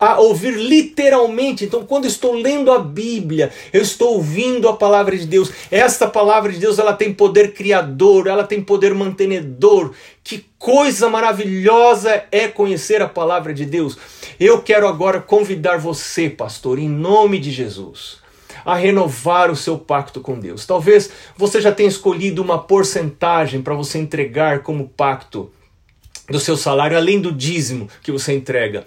a 0.01 0.19
ouvir 0.19 0.55
literalmente. 0.55 1.67
Então, 1.67 1.85
quando 1.85 2.07
estou 2.07 2.33
lendo 2.33 2.73
a 2.73 2.79
Bíblia, 2.79 3.53
eu 3.71 3.83
estou 3.83 4.15
ouvindo 4.15 4.67
a 4.67 4.73
palavra 4.73 5.17
de 5.17 5.27
Deus. 5.27 5.53
Esta 5.71 6.09
palavra 6.09 6.51
de 6.51 6.59
Deus, 6.59 6.79
ela 6.79 6.95
tem 6.95 7.13
poder 7.13 7.53
criador, 7.53 8.27
ela 8.27 8.45
tem 8.45 8.63
poder 8.63 8.95
mantenedor. 8.95 9.93
Que 10.25 10.47
coisa 10.59 11.11
maravilhosa 11.11 12.25
é 12.33 12.49
conhecer 12.49 13.03
a 13.03 13.09
palavra 13.09 13.53
de 13.53 13.67
Deus. 13.67 13.99
Eu 14.39 14.63
quero 14.63 14.89
agora 14.89 15.21
convidar 15.21 15.77
você, 15.77 16.31
pastor, 16.31 16.79
em 16.79 16.89
nome 16.89 17.39
de 17.39 17.51
Jesus, 17.51 18.19
a 18.65 18.75
renovar 18.75 19.51
o 19.51 19.57
seu 19.57 19.77
pacto 19.79 20.21
com 20.21 20.39
Deus. 20.39 20.65
Talvez 20.65 21.11
você 21.37 21.61
já 21.61 21.73
tenha 21.73 21.89
escolhido 21.89 22.41
uma 22.41 22.59
porcentagem 22.59 23.61
para 23.61 23.75
você 23.75 23.99
entregar 23.99 24.61
como 24.61 24.89
pacto 24.89 25.51
do 26.31 26.39
seu 26.39 26.57
salário, 26.57 26.97
além 26.97 27.21
do 27.21 27.33
dízimo 27.33 27.89
que 28.03 28.13
você 28.13 28.33
entrega 28.33 28.87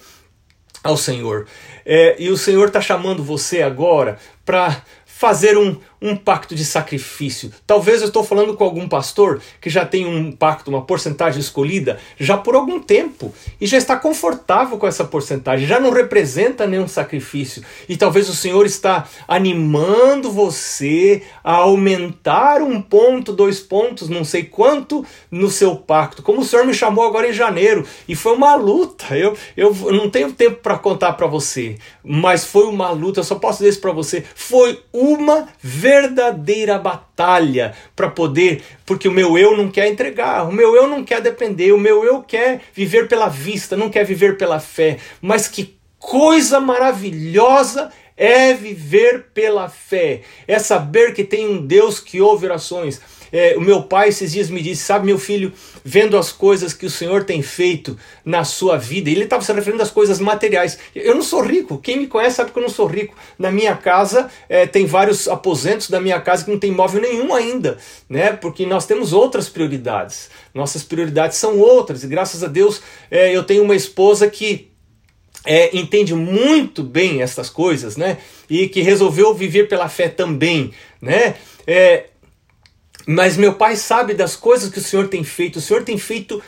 ao 0.83 0.97
Senhor. 0.97 1.47
É, 1.85 2.15
e 2.19 2.29
o 2.29 2.37
Senhor 2.37 2.67
está 2.67 2.81
chamando 2.81 3.23
você 3.23 3.61
agora 3.61 4.17
para 4.45 4.83
fazer 5.05 5.57
um, 5.57 5.79
um 6.03 6.17
pacto 6.17 6.53
de 6.53 6.65
sacrifício. 6.65 7.49
Talvez 7.65 8.01
eu 8.01 8.07
estou 8.07 8.25
falando 8.25 8.55
com 8.55 8.63
algum 8.65 8.89
pastor 8.89 9.41
que 9.61 9.69
já 9.69 9.85
tem 9.85 10.05
um 10.05 10.33
pacto, 10.33 10.69
uma 10.69 10.81
porcentagem 10.81 11.39
escolhida 11.39 11.97
já 12.19 12.37
por 12.37 12.55
algum 12.55 12.77
tempo 12.77 13.33
e 13.59 13.65
já 13.65 13.77
está 13.77 13.95
confortável 13.95 14.77
com 14.77 14.85
essa 14.85 15.05
porcentagem, 15.05 15.65
já 15.65 15.79
não 15.79 15.91
representa 15.91 16.67
nenhum 16.67 16.89
sacrifício. 16.89 17.63
E 17.87 17.95
talvez 17.95 18.27
o 18.27 18.35
Senhor 18.35 18.65
está 18.65 19.07
animando 19.25 20.29
você 20.29 21.23
a 21.41 21.53
aumentar 21.53 22.61
um 22.61 22.81
ponto, 22.81 23.31
dois 23.31 23.61
pontos, 23.61 24.09
não 24.09 24.25
sei 24.25 24.43
quanto 24.43 25.05
no 25.31 25.49
seu 25.49 25.77
pacto. 25.77 26.21
Como 26.21 26.41
o 26.41 26.45
Senhor 26.45 26.65
me 26.65 26.73
chamou 26.73 27.05
agora 27.05 27.29
em 27.29 27.33
janeiro 27.33 27.87
e 28.09 28.13
foi 28.13 28.35
uma 28.35 28.55
luta. 28.55 29.17
Eu, 29.17 29.37
eu 29.55 29.73
não 29.93 30.09
tenho 30.09 30.33
tempo 30.33 30.57
para 30.57 30.77
contar 30.77 31.13
para 31.13 31.27
você, 31.27 31.77
mas 32.03 32.43
foi 32.43 32.65
uma 32.65 32.89
luta. 32.89 33.21
Eu 33.21 33.23
só 33.23 33.35
posso 33.35 33.59
dizer 33.59 33.69
isso 33.69 33.81
para 33.81 33.93
você. 33.93 34.25
Foi 34.35 34.81
uma 34.91 35.47
verdadeira 35.61 35.92
verdadeira 36.01 36.79
batalha 36.79 37.73
para 37.95 38.09
poder, 38.09 38.63
porque 38.85 39.07
o 39.07 39.11
meu 39.11 39.37
eu 39.37 39.55
não 39.55 39.69
quer 39.69 39.87
entregar, 39.87 40.47
o 40.47 40.51
meu 40.51 40.75
eu 40.75 40.87
não 40.87 41.03
quer 41.03 41.21
depender, 41.21 41.71
o 41.71 41.77
meu 41.77 42.03
eu 42.03 42.21
quer 42.21 42.61
viver 42.73 43.07
pela 43.07 43.27
vista, 43.27 43.77
não 43.77 43.89
quer 43.89 44.03
viver 44.03 44.35
pela 44.37 44.59
fé. 44.59 44.97
Mas 45.21 45.47
que 45.47 45.77
coisa 45.99 46.59
maravilhosa 46.59 47.91
é 48.17 48.53
viver 48.53 49.27
pela 49.33 49.69
fé, 49.69 50.21
é 50.47 50.57
saber 50.59 51.13
que 51.13 51.23
tem 51.23 51.47
um 51.47 51.65
Deus 51.65 51.99
que 51.99 52.21
ouve 52.21 52.45
orações. 52.45 52.99
É, 53.33 53.55
o 53.57 53.61
meu 53.61 53.81
pai 53.81 54.09
esses 54.09 54.31
dias 54.31 54.51
me 54.51 54.61
disse: 54.61 54.83
Sabe, 54.83 55.07
meu 55.07 55.17
filho, 55.17 55.51
vendo 55.83 56.15
as 56.15 56.31
coisas 56.31 56.71
que 56.71 56.85
o 56.85 56.89
Senhor 56.89 57.23
tem 57.23 57.41
feito 57.41 57.97
na 58.23 58.43
sua 58.43 58.77
vida, 58.77 59.09
ele 59.09 59.23
estava 59.23 59.43
se 59.43 59.51
referindo 59.51 59.81
às 59.81 59.89
coisas 59.89 60.19
materiais. 60.19 60.77
Eu 60.93 61.15
não 61.15 61.23
sou 61.23 61.41
rico, 61.41 61.79
quem 61.79 61.97
me 61.97 62.07
conhece 62.07 62.35
sabe 62.35 62.51
que 62.51 62.59
eu 62.59 62.61
não 62.61 62.69
sou 62.69 62.85
rico. 62.85 63.15
Na 63.39 63.49
minha 63.49 63.75
casa, 63.75 64.29
é, 64.47 64.67
tem 64.67 64.85
vários 64.85 65.27
aposentos 65.27 65.89
da 65.89 65.99
minha 65.99 66.21
casa 66.21 66.45
que 66.45 66.51
não 66.51 66.59
tem 66.59 66.69
imóvel 66.69 67.01
nenhum 67.01 67.33
ainda, 67.33 67.79
né? 68.07 68.33
Porque 68.33 68.67
nós 68.67 68.85
temos 68.85 69.13
outras 69.13 69.49
prioridades. 69.49 70.29
Nossas 70.53 70.83
prioridades 70.83 71.37
são 71.39 71.57
outras, 71.57 72.03
e 72.03 72.07
graças 72.07 72.43
a 72.43 72.47
Deus 72.47 72.83
é, 73.09 73.35
eu 73.35 73.43
tenho 73.43 73.63
uma 73.63 73.75
esposa 73.75 74.29
que 74.29 74.71
é, 75.43 75.75
entende 75.75 76.13
muito 76.13 76.83
bem 76.83 77.23
essas 77.23 77.49
coisas, 77.49 77.97
né? 77.97 78.19
E 78.47 78.67
que 78.67 78.81
resolveu 78.81 79.33
viver 79.33 79.67
pela 79.67 79.89
fé 79.89 80.07
também, 80.07 80.71
né? 81.01 81.35
É, 81.65 82.05
mas 83.05 83.37
meu 83.37 83.53
pai 83.53 83.75
sabe 83.75 84.13
das 84.13 84.35
coisas 84.35 84.71
que 84.71 84.79
o 84.79 84.83
Senhor 84.83 85.07
tem 85.07 85.23
feito. 85.23 85.57
O 85.57 85.61
Senhor 85.61 85.83
tem 85.83 85.97
feito 85.97 86.41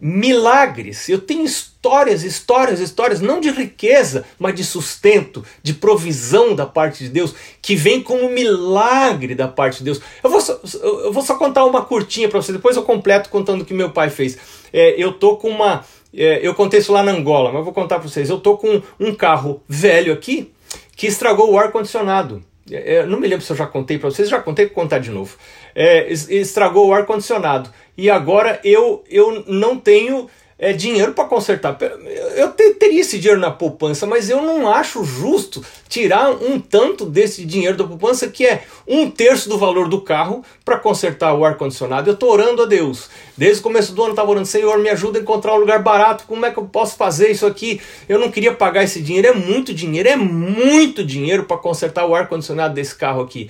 milagres. 0.00 1.08
Eu 1.08 1.20
tenho 1.20 1.44
histórias, 1.44 2.22
histórias, 2.22 2.80
histórias, 2.80 3.20
não 3.20 3.40
de 3.40 3.50
riqueza, 3.50 4.24
mas 4.38 4.54
de 4.54 4.64
sustento, 4.64 5.44
de 5.62 5.74
provisão 5.74 6.54
da 6.54 6.66
parte 6.66 7.04
de 7.04 7.10
Deus, 7.10 7.34
que 7.60 7.74
vem 7.74 8.00
como 8.00 8.28
milagre 8.28 9.34
da 9.34 9.48
parte 9.48 9.78
de 9.78 9.84
Deus. 9.84 10.00
Eu 10.22 10.30
vou 10.30 10.40
só, 10.40 10.60
eu 10.82 11.12
vou 11.12 11.22
só 11.22 11.36
contar 11.36 11.64
uma 11.64 11.84
curtinha 11.84 12.28
para 12.28 12.40
você, 12.40 12.52
depois 12.52 12.76
eu 12.76 12.82
completo 12.82 13.28
contando 13.28 13.62
o 13.62 13.64
que 13.64 13.74
meu 13.74 13.90
pai 13.90 14.10
fez. 14.10 14.38
É, 14.72 14.94
eu 15.02 15.12
tô 15.12 15.36
com 15.36 15.50
uma. 15.50 15.84
É, 16.14 16.40
eu 16.42 16.54
contei 16.54 16.80
isso 16.80 16.92
lá 16.92 17.02
na 17.02 17.12
Angola, 17.12 17.52
mas 17.52 17.64
vou 17.64 17.72
contar 17.72 17.98
para 17.98 18.08
vocês. 18.08 18.30
Eu 18.30 18.38
tô 18.38 18.56
com 18.56 18.80
um 18.98 19.14
carro 19.14 19.62
velho 19.68 20.12
aqui 20.12 20.52
que 20.96 21.06
estragou 21.06 21.50
o 21.50 21.58
ar-condicionado. 21.58 22.42
É, 22.72 23.00
eu 23.00 23.06
não 23.06 23.20
me 23.20 23.26
lembro 23.26 23.44
se 23.44 23.52
eu 23.52 23.56
já 23.56 23.66
contei 23.66 23.98
para 23.98 24.10
vocês, 24.10 24.28
já 24.28 24.40
contei, 24.40 24.66
vou 24.66 24.74
contar 24.74 24.98
de 24.98 25.10
novo. 25.10 25.36
É, 25.74 26.10
estragou 26.10 26.88
o 26.88 26.94
ar-condicionado. 26.94 27.70
E 27.96 28.08
agora 28.10 28.60
eu, 28.62 29.04
eu 29.10 29.44
não 29.46 29.78
tenho 29.78 30.28
é, 30.58 30.72
dinheiro 30.72 31.12
para 31.14 31.24
consertar. 31.24 31.78
Eu 32.34 32.48
teria 32.50 33.00
esse 33.00 33.18
dinheiro 33.18 33.40
na 33.40 33.50
poupança, 33.50 34.06
mas 34.06 34.28
eu 34.28 34.42
não 34.42 34.68
acho 34.68 35.04
justo 35.04 35.64
tirar 35.88 36.30
um 36.30 36.58
tanto 36.58 37.06
desse 37.06 37.44
dinheiro 37.44 37.76
da 37.76 37.84
poupança, 37.84 38.26
que 38.28 38.44
é 38.44 38.64
um 38.86 39.08
terço 39.08 39.48
do 39.48 39.56
valor 39.56 39.88
do 39.88 40.00
carro, 40.00 40.44
para 40.64 40.76
consertar 40.76 41.32
o 41.34 41.44
ar-condicionado. 41.44 42.10
Eu 42.10 42.14
estou 42.14 42.32
orando 42.32 42.62
a 42.62 42.66
Deus. 42.66 43.08
Desde 43.36 43.60
o 43.60 43.62
começo 43.62 43.92
do 43.92 44.02
ano 44.02 44.10
estava 44.10 44.30
orando, 44.30 44.46
Senhor, 44.46 44.78
me 44.78 44.88
ajuda 44.88 45.18
a 45.18 45.22
encontrar 45.22 45.54
um 45.54 45.58
lugar 45.58 45.80
barato. 45.80 46.24
Como 46.26 46.44
é 46.44 46.50
que 46.50 46.58
eu 46.58 46.64
posso 46.64 46.96
fazer 46.96 47.30
isso 47.30 47.46
aqui? 47.46 47.80
Eu 48.08 48.18
não 48.18 48.30
queria 48.30 48.52
pagar 48.52 48.82
esse 48.82 49.00
dinheiro. 49.00 49.28
É 49.28 49.34
muito 49.34 49.72
dinheiro, 49.72 50.08
é 50.08 50.16
muito 50.16 51.04
dinheiro 51.04 51.44
para 51.44 51.56
consertar 51.56 52.04
o 52.04 52.14
ar-condicionado 52.14 52.74
desse 52.74 52.96
carro 52.96 53.22
aqui. 53.22 53.48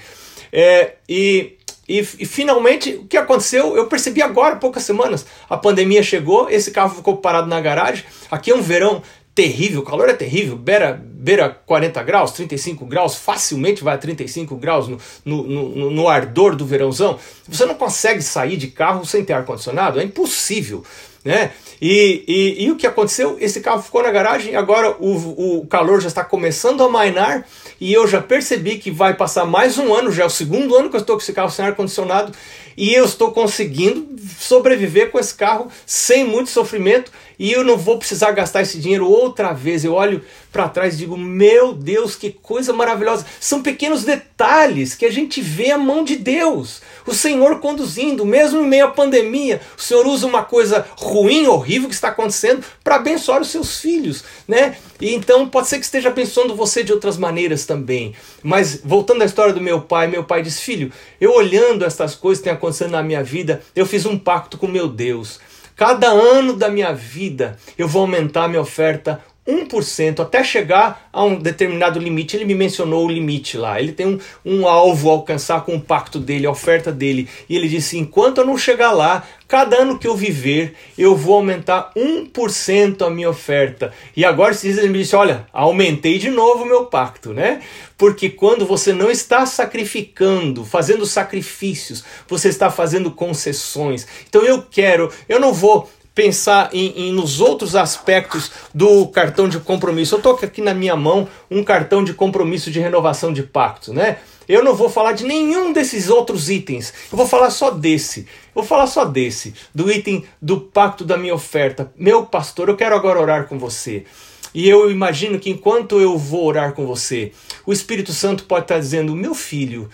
É, 0.53 0.94
e 1.09 1.58
e, 1.88 2.01
e, 2.01 2.27
finalmente, 2.27 2.94
o 2.96 3.07
que 3.07 3.16
aconteceu? 3.16 3.74
Eu 3.74 3.87
percebi 3.87 4.20
agora, 4.20 4.57
poucas 4.57 4.83
semanas. 4.83 5.24
A 5.48 5.57
pandemia 5.57 6.03
chegou, 6.03 6.51
esse 6.51 6.70
carro 6.70 6.94
ficou 6.94 7.16
parado 7.16 7.48
na 7.48 7.61
garagem. 7.61 8.05
Aqui 8.31 8.51
é 8.51 8.55
um 8.55 8.61
verão 8.61 9.03
terrível, 9.35 9.83
o 9.83 9.85
calor 9.85 10.09
é 10.09 10.14
terrível, 10.14 10.57
beira, 10.57 11.01
beira 11.01 11.48
40 11.48 12.03
graus, 12.03 12.33
35 12.33 12.85
graus, 12.85 13.14
facilmente 13.14 13.85
vai 13.85 13.94
a 13.94 13.98
35 13.98 14.57
graus 14.57 14.88
no, 14.88 14.98
no, 15.24 15.44
no, 15.44 15.90
no 15.92 16.09
ardor 16.09 16.57
do 16.57 16.66
verãozão. 16.66 17.16
Você 17.46 17.64
não 17.64 17.77
consegue 17.77 18.20
sair 18.20 18.57
de 18.57 18.66
carro 18.66 19.07
sem 19.07 19.24
ter 19.24 19.35
ar-condicionado, 19.35 20.01
é 20.01 20.03
impossível. 20.03 20.83
Né? 21.24 21.53
E, 21.81 22.24
e, 22.27 22.64
e, 22.64 22.70
o 22.72 22.77
que 22.77 22.87
aconteceu? 22.87 23.37
Esse 23.38 23.61
carro 23.61 23.81
ficou 23.81 24.03
na 24.03 24.11
garagem, 24.11 24.57
agora 24.57 24.96
o, 24.98 25.61
o 25.61 25.66
calor 25.68 26.01
já 26.01 26.09
está 26.09 26.24
começando 26.24 26.83
a 26.83 26.88
mainar 26.88 27.46
e 27.81 27.93
eu 27.93 28.07
já 28.07 28.21
percebi 28.21 28.79
que 28.79 28.91
vai 28.91 29.14
passar 29.14 29.45
mais 29.45 29.79
um 29.79 29.95
ano, 29.95 30.11
já 30.11 30.25
é 30.25 30.27
o 30.27 30.31
segundo 30.31 30.77
ano 30.77 30.91
que 30.91 30.97
eu 30.97 31.01
estou 31.01 31.17
com 31.17 31.23
esse 31.23 31.33
carro 31.33 31.51
sem 31.51 31.64
ar-condicionado 31.64 32.33
e 32.77 32.95
eu 32.95 33.05
estou 33.05 33.33
conseguindo 33.33 34.17
sobreviver 34.38 35.11
com 35.11 35.19
esse 35.19 35.35
carro 35.35 35.69
sem 35.85 36.25
muito 36.25 36.51
sofrimento 36.51 37.11
e 37.38 37.53
eu 37.53 37.62
não 37.62 37.77
vou 37.77 37.98
precisar 37.98 38.33
gastar 38.33 38.62
esse 38.62 38.79
dinheiro 38.79 39.09
outra 39.09 39.53
vez. 39.53 39.85
Eu 39.85 39.94
olho 39.94 40.22
para 40.53 40.68
trás 40.68 40.94
e 40.94 40.98
digo: 40.98 41.16
Meu 41.16 41.72
Deus, 41.72 42.16
que 42.16 42.31
coisa 42.31 42.72
maravilhosa! 42.72 43.24
São 43.38 43.62
pequenos 43.62 44.05
detalhes 44.05 44.94
que 44.94 45.07
a 45.07 45.12
gente 45.12 45.40
vê 45.40 45.70
a 45.70 45.79
mão 45.79 46.03
de 46.03 46.16
Deus, 46.16 46.83
o 47.07 47.14
Senhor 47.14 47.61
conduzindo, 47.61 48.24
mesmo 48.24 48.61
em 48.61 48.66
meio 48.66 48.87
à 48.87 48.90
pandemia. 48.90 49.61
O 49.77 49.81
Senhor 49.81 50.07
usa 50.07 50.27
uma 50.27 50.42
coisa 50.42 50.85
ruim, 50.96 51.46
horrível 51.46 51.88
que 51.88 51.94
está 51.94 52.09
acontecendo 52.09 52.64
para 52.83 52.96
abençoar 52.96 53.40
os 53.40 53.48
seus 53.48 53.81
filhos, 53.81 54.24
né? 54.46 54.77
E 55.01 55.14
então 55.14 55.48
pode 55.48 55.68
ser 55.68 55.79
que 55.79 55.85
esteja 55.85 56.09
abençoando 56.09 56.57
você 56.57 56.83
de 56.83 56.92
outras 56.92 57.16
maneiras 57.16 57.64
também. 57.64 58.14
Mas 58.42 58.81
voltando 58.85 59.22
à 59.22 59.24
história 59.24 59.53
do 59.53 59.61
meu 59.61 59.81
pai, 59.81 60.09
meu 60.09 60.24
pai 60.24 60.42
diz: 60.42 60.59
Filho, 60.61 60.92
eu 61.20 61.33
olhando 61.33 61.85
estas 61.85 62.16
coisas 62.16 62.40
que 62.40 62.44
têm 62.44 62.53
acontecendo 62.53 62.90
na 62.90 63.03
minha 63.03 63.22
vida, 63.22 63.62
eu 63.77 63.87
fiz 63.87 64.05
um 64.07 64.18
pacto 64.18 64.59
com 64.59 64.66
meu 64.66 64.88
Deus. 64.88 65.38
Cada 65.79 66.09
ano 66.09 66.55
da 66.55 66.69
minha 66.69 66.93
vida 66.93 67.57
eu 67.79 67.87
vou 67.87 68.03
aumentar 68.03 68.49
minha 68.49 68.61
oferta 68.61 69.21
1% 69.49 70.21
até 70.21 70.45
chegar 70.45 71.09
a 71.11 71.25
um 71.25 71.37
determinado 71.37 71.99
limite. 71.99 72.37
Ele 72.37 72.45
me 72.45 72.55
mencionou 72.55 73.07
o 73.07 73.11
limite 73.11 73.57
lá. 73.57 73.81
Ele 73.81 73.93
tem 73.93 74.07
um, 74.07 74.19
um 74.45 74.69
alvo 74.69 75.09
a 75.09 75.13
alcançar 75.15 75.65
com 75.65 75.75
o 75.75 75.81
pacto 75.81 76.19
dele, 76.19 76.47
a 76.47 76.51
oferta 76.51 76.93
dele. 76.93 77.27
E 77.49 77.57
ele 77.57 77.69
disse: 77.69 77.97
enquanto 77.97 78.39
eu 78.39 78.47
não 78.47 78.59
chegar 78.59 78.93
lá, 78.93 79.25
cada 79.49 79.79
ano 79.79 79.99
que 79.99 80.07
eu 80.07 80.15
viver, 80.15 80.75
eu 80.99 81.17
vou 81.17 81.37
aumentar 81.37 81.91
1% 81.97 83.07
a 83.07 83.09
minha 83.09 83.31
oferta. 83.31 83.93
E 84.15 84.25
agora 84.25 84.55
ele 84.63 84.89
me 84.89 84.99
disse: 84.99 85.17
olha, 85.17 85.47
aumentei 85.53 86.19
de 86.19 86.31
novo 86.31 86.65
o 86.65 86.67
meu 86.67 86.85
pacto, 86.85 87.33
né? 87.33 87.63
Porque 87.97 88.29
quando 88.31 88.65
você 88.67 88.93
não 88.93 89.11
está 89.11 89.47
sacrificando, 89.47 90.65
fazendo 90.65 91.05
sacrifícios, 91.05 92.05
você 92.29 92.49
está 92.49 92.71
fazendo 92.71 93.11
concessões. 93.11 94.07
Então 94.29 94.43
eu 94.43 94.63
quero, 94.63 95.11
eu 95.29 95.41
não 95.41 95.53
vou 95.53 95.89
pensar 96.18 96.70
em, 96.72 96.88
em, 96.96 97.12
nos 97.12 97.40
outros 97.40 97.76
aspectos 97.76 98.50
do 98.74 99.07
cartão 99.07 99.48
de 99.48 99.61
compromisso. 99.61 100.16
Eu 100.16 100.18
estou 100.18 100.33
aqui 100.42 100.61
na 100.61 100.74
minha 100.74 100.96
mão 100.96 101.28
um 101.48 101.62
cartão 101.62 102.02
de 102.02 102.12
compromisso 102.12 102.72
de 102.72 102.81
renovação 102.81 103.33
de 103.33 103.44
pacto, 103.44 103.94
né? 103.94 104.18
Eu 104.48 104.64
não 104.64 104.74
vou 104.74 104.90
falar 104.90 105.12
de 105.12 105.24
nenhum 105.24 105.72
desses 105.72 106.09
outros 106.09 106.50
itens. 106.50 106.92
Eu 107.12 107.16
vou 107.16 107.24
falar 107.24 107.50
só 107.50 107.70
desse. 107.70 108.22
Eu 108.22 108.26
vou 108.57 108.64
falar 108.64 108.88
só 108.88 109.04
desse, 109.04 109.54
do 109.72 109.88
item 109.92 110.24
do 110.42 110.61
pacto 110.61 111.04
da 111.04 111.16
minha 111.16 111.37
oferta. 111.37 111.92
Meu 111.96 112.26
pastor, 112.26 112.68
eu 112.68 112.74
quero 112.74 112.96
agora 112.96 113.20
orar 113.20 113.46
com 113.46 113.57
você. 113.57 114.04
E 114.52 114.68
eu 114.68 114.90
imagino 114.90 115.38
que 115.38 115.50
enquanto 115.50 116.00
eu 116.00 116.18
vou 116.18 116.46
orar 116.46 116.72
com 116.72 116.85
você, 116.85 117.31
o 117.64 117.72
Espírito 117.72 118.12
Santo 118.12 118.42
pode 118.42 118.64
estar 118.64 118.81
dizendo: 118.81 119.14
meu 119.14 119.37
filho, 119.37 119.88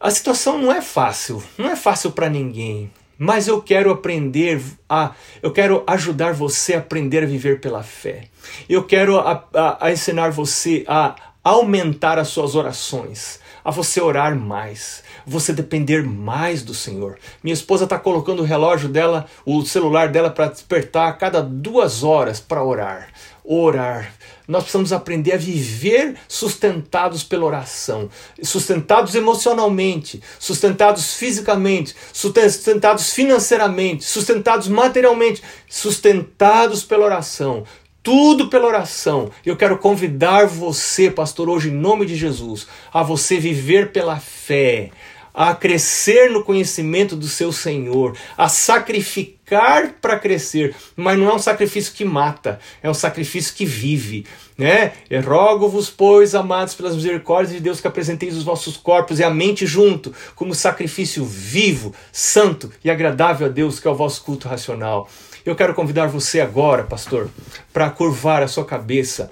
a 0.00 0.10
situação 0.10 0.56
não 0.56 0.72
é 0.72 0.80
fácil, 0.80 1.42
não 1.58 1.68
é 1.68 1.76
fácil 1.76 2.12
para 2.12 2.30
ninguém. 2.30 2.90
Mas 3.18 3.48
eu 3.48 3.60
quero 3.60 3.90
aprender 3.90 4.62
a, 4.88 5.12
eu 5.42 5.52
quero 5.52 5.82
ajudar 5.88 6.32
você 6.32 6.74
a 6.74 6.78
aprender 6.78 7.24
a 7.24 7.26
viver 7.26 7.60
pela 7.60 7.82
fé. 7.82 8.28
Eu 8.68 8.84
quero 8.84 9.18
a, 9.18 9.44
a, 9.52 9.86
a 9.86 9.92
ensinar 9.92 10.30
você 10.30 10.84
a 10.86 11.16
aumentar 11.42 12.18
as 12.18 12.28
suas 12.28 12.54
orações, 12.54 13.40
a 13.64 13.70
você 13.70 14.00
orar 14.00 14.36
mais, 14.36 15.02
você 15.26 15.52
depender 15.52 16.04
mais 16.04 16.62
do 16.62 16.74
Senhor. 16.74 17.18
Minha 17.42 17.54
esposa 17.54 17.84
está 17.84 17.98
colocando 17.98 18.40
o 18.40 18.44
relógio 18.44 18.88
dela, 18.88 19.26
o 19.44 19.62
celular 19.62 20.08
dela 20.08 20.30
para 20.30 20.48
despertar 20.48 21.08
a 21.08 21.12
cada 21.12 21.42
duas 21.42 22.04
horas 22.04 22.38
para 22.38 22.62
orar. 22.62 23.08
Orar, 23.44 24.12
nós 24.48 24.62
precisamos 24.62 24.94
aprender 24.94 25.32
a 25.32 25.36
viver 25.36 26.14
sustentados 26.26 27.22
pela 27.22 27.44
oração, 27.44 28.08
sustentados 28.42 29.14
emocionalmente, 29.14 30.22
sustentados 30.38 31.14
fisicamente, 31.14 31.94
sustentados 32.14 33.12
financeiramente, 33.12 34.04
sustentados 34.04 34.66
materialmente, 34.66 35.42
sustentados 35.68 36.82
pela 36.82 37.04
oração. 37.04 37.64
Tudo 38.02 38.48
pela 38.48 38.66
oração. 38.66 39.30
Eu 39.44 39.54
quero 39.54 39.76
convidar 39.76 40.46
você, 40.46 41.10
pastor, 41.10 41.50
hoje 41.50 41.68
em 41.68 41.74
nome 41.74 42.06
de 42.06 42.16
Jesus, 42.16 42.66
a 42.90 43.02
você 43.02 43.38
viver 43.38 43.92
pela 43.92 44.18
fé, 44.18 44.90
a 45.38 45.54
crescer 45.54 46.32
no 46.32 46.42
conhecimento 46.42 47.14
do 47.14 47.28
seu 47.28 47.52
Senhor, 47.52 48.16
a 48.36 48.48
sacrificar 48.48 49.92
para 50.00 50.18
crescer, 50.18 50.74
mas 50.96 51.16
não 51.16 51.30
é 51.30 51.34
um 51.34 51.38
sacrifício 51.38 51.92
que 51.92 52.04
mata, 52.04 52.58
é 52.82 52.90
um 52.90 52.94
sacrifício 52.94 53.54
que 53.54 53.64
vive, 53.64 54.26
né? 54.58 54.94
Eu 55.08 55.22
rogo-vos, 55.22 55.88
pois, 55.88 56.34
amados 56.34 56.74
pelas 56.74 56.96
misericórdias 56.96 57.54
de 57.54 57.60
Deus, 57.60 57.80
que 57.80 57.86
apresenteis 57.86 58.36
os 58.36 58.42
vossos 58.42 58.76
corpos 58.76 59.20
e 59.20 59.22
a 59.22 59.30
mente 59.30 59.64
junto, 59.64 60.12
como 60.34 60.56
sacrifício 60.56 61.24
vivo, 61.24 61.94
santo 62.10 62.72
e 62.82 62.90
agradável 62.90 63.46
a 63.46 63.50
Deus, 63.50 63.78
que 63.78 63.86
é 63.86 63.90
o 63.92 63.94
vosso 63.94 64.24
culto 64.24 64.48
racional. 64.48 65.08
Eu 65.46 65.54
quero 65.54 65.72
convidar 65.72 66.08
você 66.08 66.40
agora, 66.40 66.82
pastor, 66.82 67.30
para 67.72 67.88
curvar 67.90 68.42
a 68.42 68.48
sua 68.48 68.64
cabeça, 68.64 69.30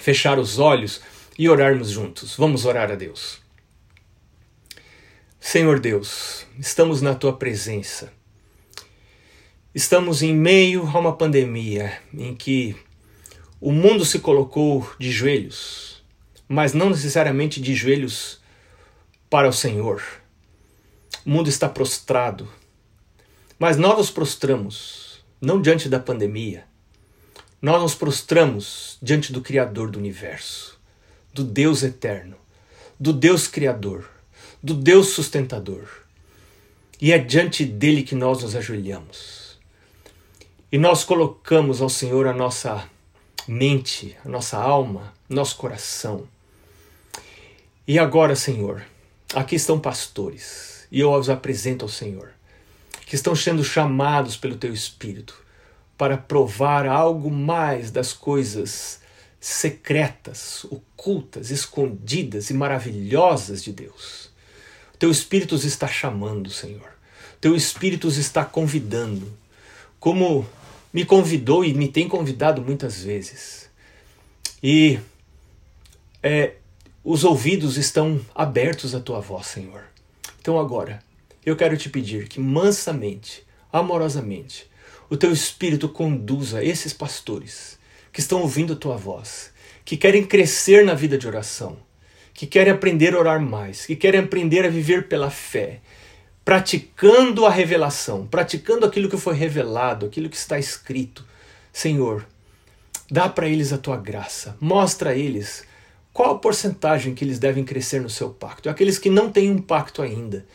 fechar 0.00 0.38
os 0.38 0.58
olhos 0.58 1.02
e 1.38 1.50
orarmos 1.50 1.90
juntos. 1.90 2.34
Vamos 2.34 2.64
orar 2.64 2.90
a 2.90 2.94
Deus. 2.94 3.46
Senhor 5.50 5.80
Deus, 5.80 6.44
estamos 6.58 7.00
na 7.00 7.14
tua 7.14 7.32
presença. 7.32 8.12
Estamos 9.74 10.22
em 10.22 10.34
meio 10.34 10.86
a 10.86 10.98
uma 10.98 11.16
pandemia 11.16 12.02
em 12.12 12.34
que 12.34 12.76
o 13.58 13.72
mundo 13.72 14.04
se 14.04 14.18
colocou 14.18 14.86
de 14.98 15.10
joelhos, 15.10 16.04
mas 16.46 16.74
não 16.74 16.90
necessariamente 16.90 17.62
de 17.62 17.74
joelhos 17.74 18.42
para 19.30 19.48
o 19.48 19.52
Senhor. 19.52 20.02
O 21.24 21.30
mundo 21.30 21.48
está 21.48 21.66
prostrado, 21.66 22.46
mas 23.58 23.78
nós 23.78 23.96
nos 23.96 24.10
prostramos, 24.10 25.24
não 25.40 25.62
diante 25.62 25.88
da 25.88 25.98
pandemia, 25.98 26.66
nós 27.62 27.80
nos 27.80 27.94
prostramos 27.94 28.98
diante 29.00 29.32
do 29.32 29.40
Criador 29.40 29.90
do 29.90 29.98
universo, 29.98 30.78
do 31.32 31.42
Deus 31.42 31.82
eterno, 31.82 32.36
do 33.00 33.14
Deus 33.14 33.48
Criador, 33.48 34.17
do 34.62 34.74
Deus 34.74 35.08
sustentador. 35.08 35.86
E 37.00 37.12
é 37.12 37.18
diante 37.18 37.64
dele 37.64 38.02
que 38.02 38.14
nós 38.14 38.42
nos 38.42 38.56
ajoelhamos. 38.56 39.58
E 40.70 40.78
nós 40.78 41.04
colocamos 41.04 41.80
ao 41.80 41.88
Senhor 41.88 42.26
a 42.26 42.32
nossa 42.32 42.88
mente, 43.46 44.16
a 44.24 44.28
nossa 44.28 44.58
alma, 44.58 45.14
nosso 45.28 45.56
coração. 45.56 46.28
E 47.86 47.98
agora, 47.98 48.36
Senhor, 48.36 48.84
aqui 49.34 49.56
estão 49.56 49.80
pastores, 49.80 50.86
e 50.92 51.00
eu 51.00 51.10
os 51.12 51.30
apresento 51.30 51.84
ao 51.84 51.88
Senhor, 51.88 52.30
que 53.06 53.14
estão 53.14 53.34
sendo 53.34 53.64
chamados 53.64 54.36
pelo 54.36 54.56
Teu 54.56 54.74
Espírito 54.74 55.42
para 55.96 56.18
provar 56.18 56.86
algo 56.86 57.30
mais 57.30 57.90
das 57.90 58.12
coisas 58.12 59.00
secretas, 59.40 60.64
ocultas, 60.64 61.50
escondidas 61.50 62.50
e 62.50 62.54
maravilhosas 62.54 63.64
de 63.64 63.72
Deus. 63.72 64.27
Teu 64.98 65.10
Espírito 65.10 65.54
está 65.54 65.86
chamando, 65.86 66.50
Senhor. 66.50 66.92
Teu 67.40 67.54
Espírito 67.54 68.08
está 68.08 68.44
convidando. 68.44 69.32
Como 70.00 70.46
me 70.92 71.04
convidou 71.04 71.64
e 71.64 71.72
me 71.74 71.88
tem 71.88 72.08
convidado 72.08 72.62
muitas 72.62 73.02
vezes. 73.02 73.68
E 74.62 74.98
é, 76.22 76.54
os 77.04 77.24
ouvidos 77.24 77.76
estão 77.76 78.20
abertos 78.34 78.94
à 78.94 79.00
tua 79.00 79.20
voz, 79.20 79.46
Senhor. 79.46 79.84
Então 80.40 80.58
agora, 80.58 81.02
eu 81.44 81.56
quero 81.56 81.76
te 81.76 81.88
pedir 81.88 82.28
que 82.28 82.40
mansamente, 82.40 83.44
amorosamente, 83.72 84.68
o 85.08 85.16
teu 85.16 85.32
Espírito 85.32 85.88
conduza 85.88 86.62
esses 86.62 86.92
pastores 86.92 87.78
que 88.12 88.20
estão 88.20 88.42
ouvindo 88.42 88.72
a 88.72 88.76
tua 88.76 88.96
voz, 88.96 89.52
que 89.84 89.96
querem 89.96 90.26
crescer 90.26 90.84
na 90.84 90.94
vida 90.94 91.16
de 91.16 91.26
oração, 91.26 91.78
que 92.38 92.46
querem 92.46 92.72
aprender 92.72 93.16
a 93.16 93.18
orar 93.18 93.40
mais, 93.40 93.84
que 93.84 93.96
querem 93.96 94.20
aprender 94.20 94.64
a 94.64 94.68
viver 94.68 95.08
pela 95.08 95.28
fé, 95.28 95.80
praticando 96.44 97.44
a 97.44 97.50
revelação, 97.50 98.28
praticando 98.28 98.86
aquilo 98.86 99.08
que 99.08 99.16
foi 99.16 99.34
revelado, 99.34 100.06
aquilo 100.06 100.28
que 100.28 100.36
está 100.36 100.56
escrito. 100.56 101.24
Senhor, 101.72 102.24
dá 103.10 103.28
para 103.28 103.48
eles 103.48 103.72
a 103.72 103.76
tua 103.76 103.96
graça, 103.96 104.56
mostra 104.60 105.10
a 105.10 105.14
eles 105.16 105.64
qual 106.12 106.30
a 106.30 106.38
porcentagem 106.38 107.12
que 107.12 107.24
eles 107.24 107.40
devem 107.40 107.64
crescer 107.64 108.00
no 108.00 108.08
seu 108.08 108.30
pacto. 108.30 108.70
Aqueles 108.70 109.00
que 109.00 109.10
não 109.10 109.32
têm 109.32 109.50
um 109.50 109.60
pacto 109.60 110.00
ainda, 110.00 110.46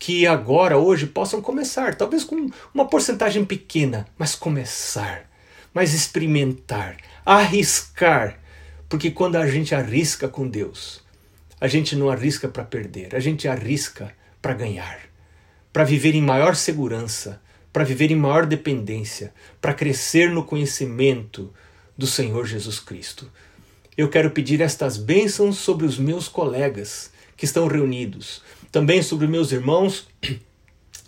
que 0.00 0.26
agora, 0.26 0.78
hoje, 0.78 1.06
possam 1.06 1.40
começar, 1.40 1.94
talvez 1.94 2.24
com 2.24 2.50
uma 2.74 2.88
porcentagem 2.88 3.44
pequena, 3.44 4.04
mas 4.18 4.34
começar, 4.34 5.30
mas 5.72 5.94
experimentar, 5.94 6.96
arriscar, 7.24 8.40
porque 8.88 9.12
quando 9.12 9.36
a 9.36 9.46
gente 9.46 9.76
arrisca 9.76 10.26
com 10.26 10.48
Deus, 10.48 11.08
a 11.60 11.68
gente 11.68 11.94
não 11.94 12.08
arrisca 12.08 12.48
para 12.48 12.64
perder, 12.64 13.14
a 13.14 13.20
gente 13.20 13.46
arrisca 13.46 14.12
para 14.40 14.54
ganhar, 14.54 15.00
para 15.72 15.84
viver 15.84 16.14
em 16.14 16.22
maior 16.22 16.56
segurança, 16.56 17.40
para 17.72 17.84
viver 17.84 18.10
em 18.10 18.16
maior 18.16 18.46
dependência, 18.46 19.32
para 19.60 19.74
crescer 19.74 20.30
no 20.30 20.42
conhecimento 20.42 21.52
do 21.96 22.06
Senhor 22.06 22.46
Jesus 22.46 22.80
Cristo. 22.80 23.30
Eu 23.96 24.08
quero 24.08 24.30
pedir 24.30 24.60
estas 24.62 24.96
bênçãos 24.96 25.58
sobre 25.58 25.84
os 25.84 25.98
meus 25.98 26.26
colegas 26.28 27.10
que 27.36 27.44
estão 27.44 27.66
reunidos, 27.66 28.42
também 28.72 29.02
sobre 29.02 29.26
meus 29.26 29.52
irmãos 29.52 30.08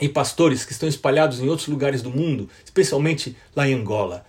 e 0.01 0.09
pastores 0.09 0.65
que 0.65 0.73
estão 0.73 0.89
espalhados 0.89 1.41
em 1.41 1.49
outros 1.49 1.69
lugares 1.69 2.03
do 2.03 2.11
mundo, 2.11 2.49
especialmente 2.65 3.37
lá 3.57 3.67
em 3.67 3.75
Angola. 3.75 4.27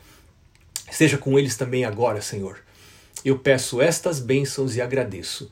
Seja 0.89 1.17
com 1.17 1.37
eles 1.37 1.57
também 1.57 1.83
agora, 1.83 2.21
Senhor. 2.21 2.59
Eu 3.25 3.39
peço 3.39 3.81
estas 3.81 4.19
bênçãos 4.19 4.75
e 4.75 4.81
agradeço 4.81 5.51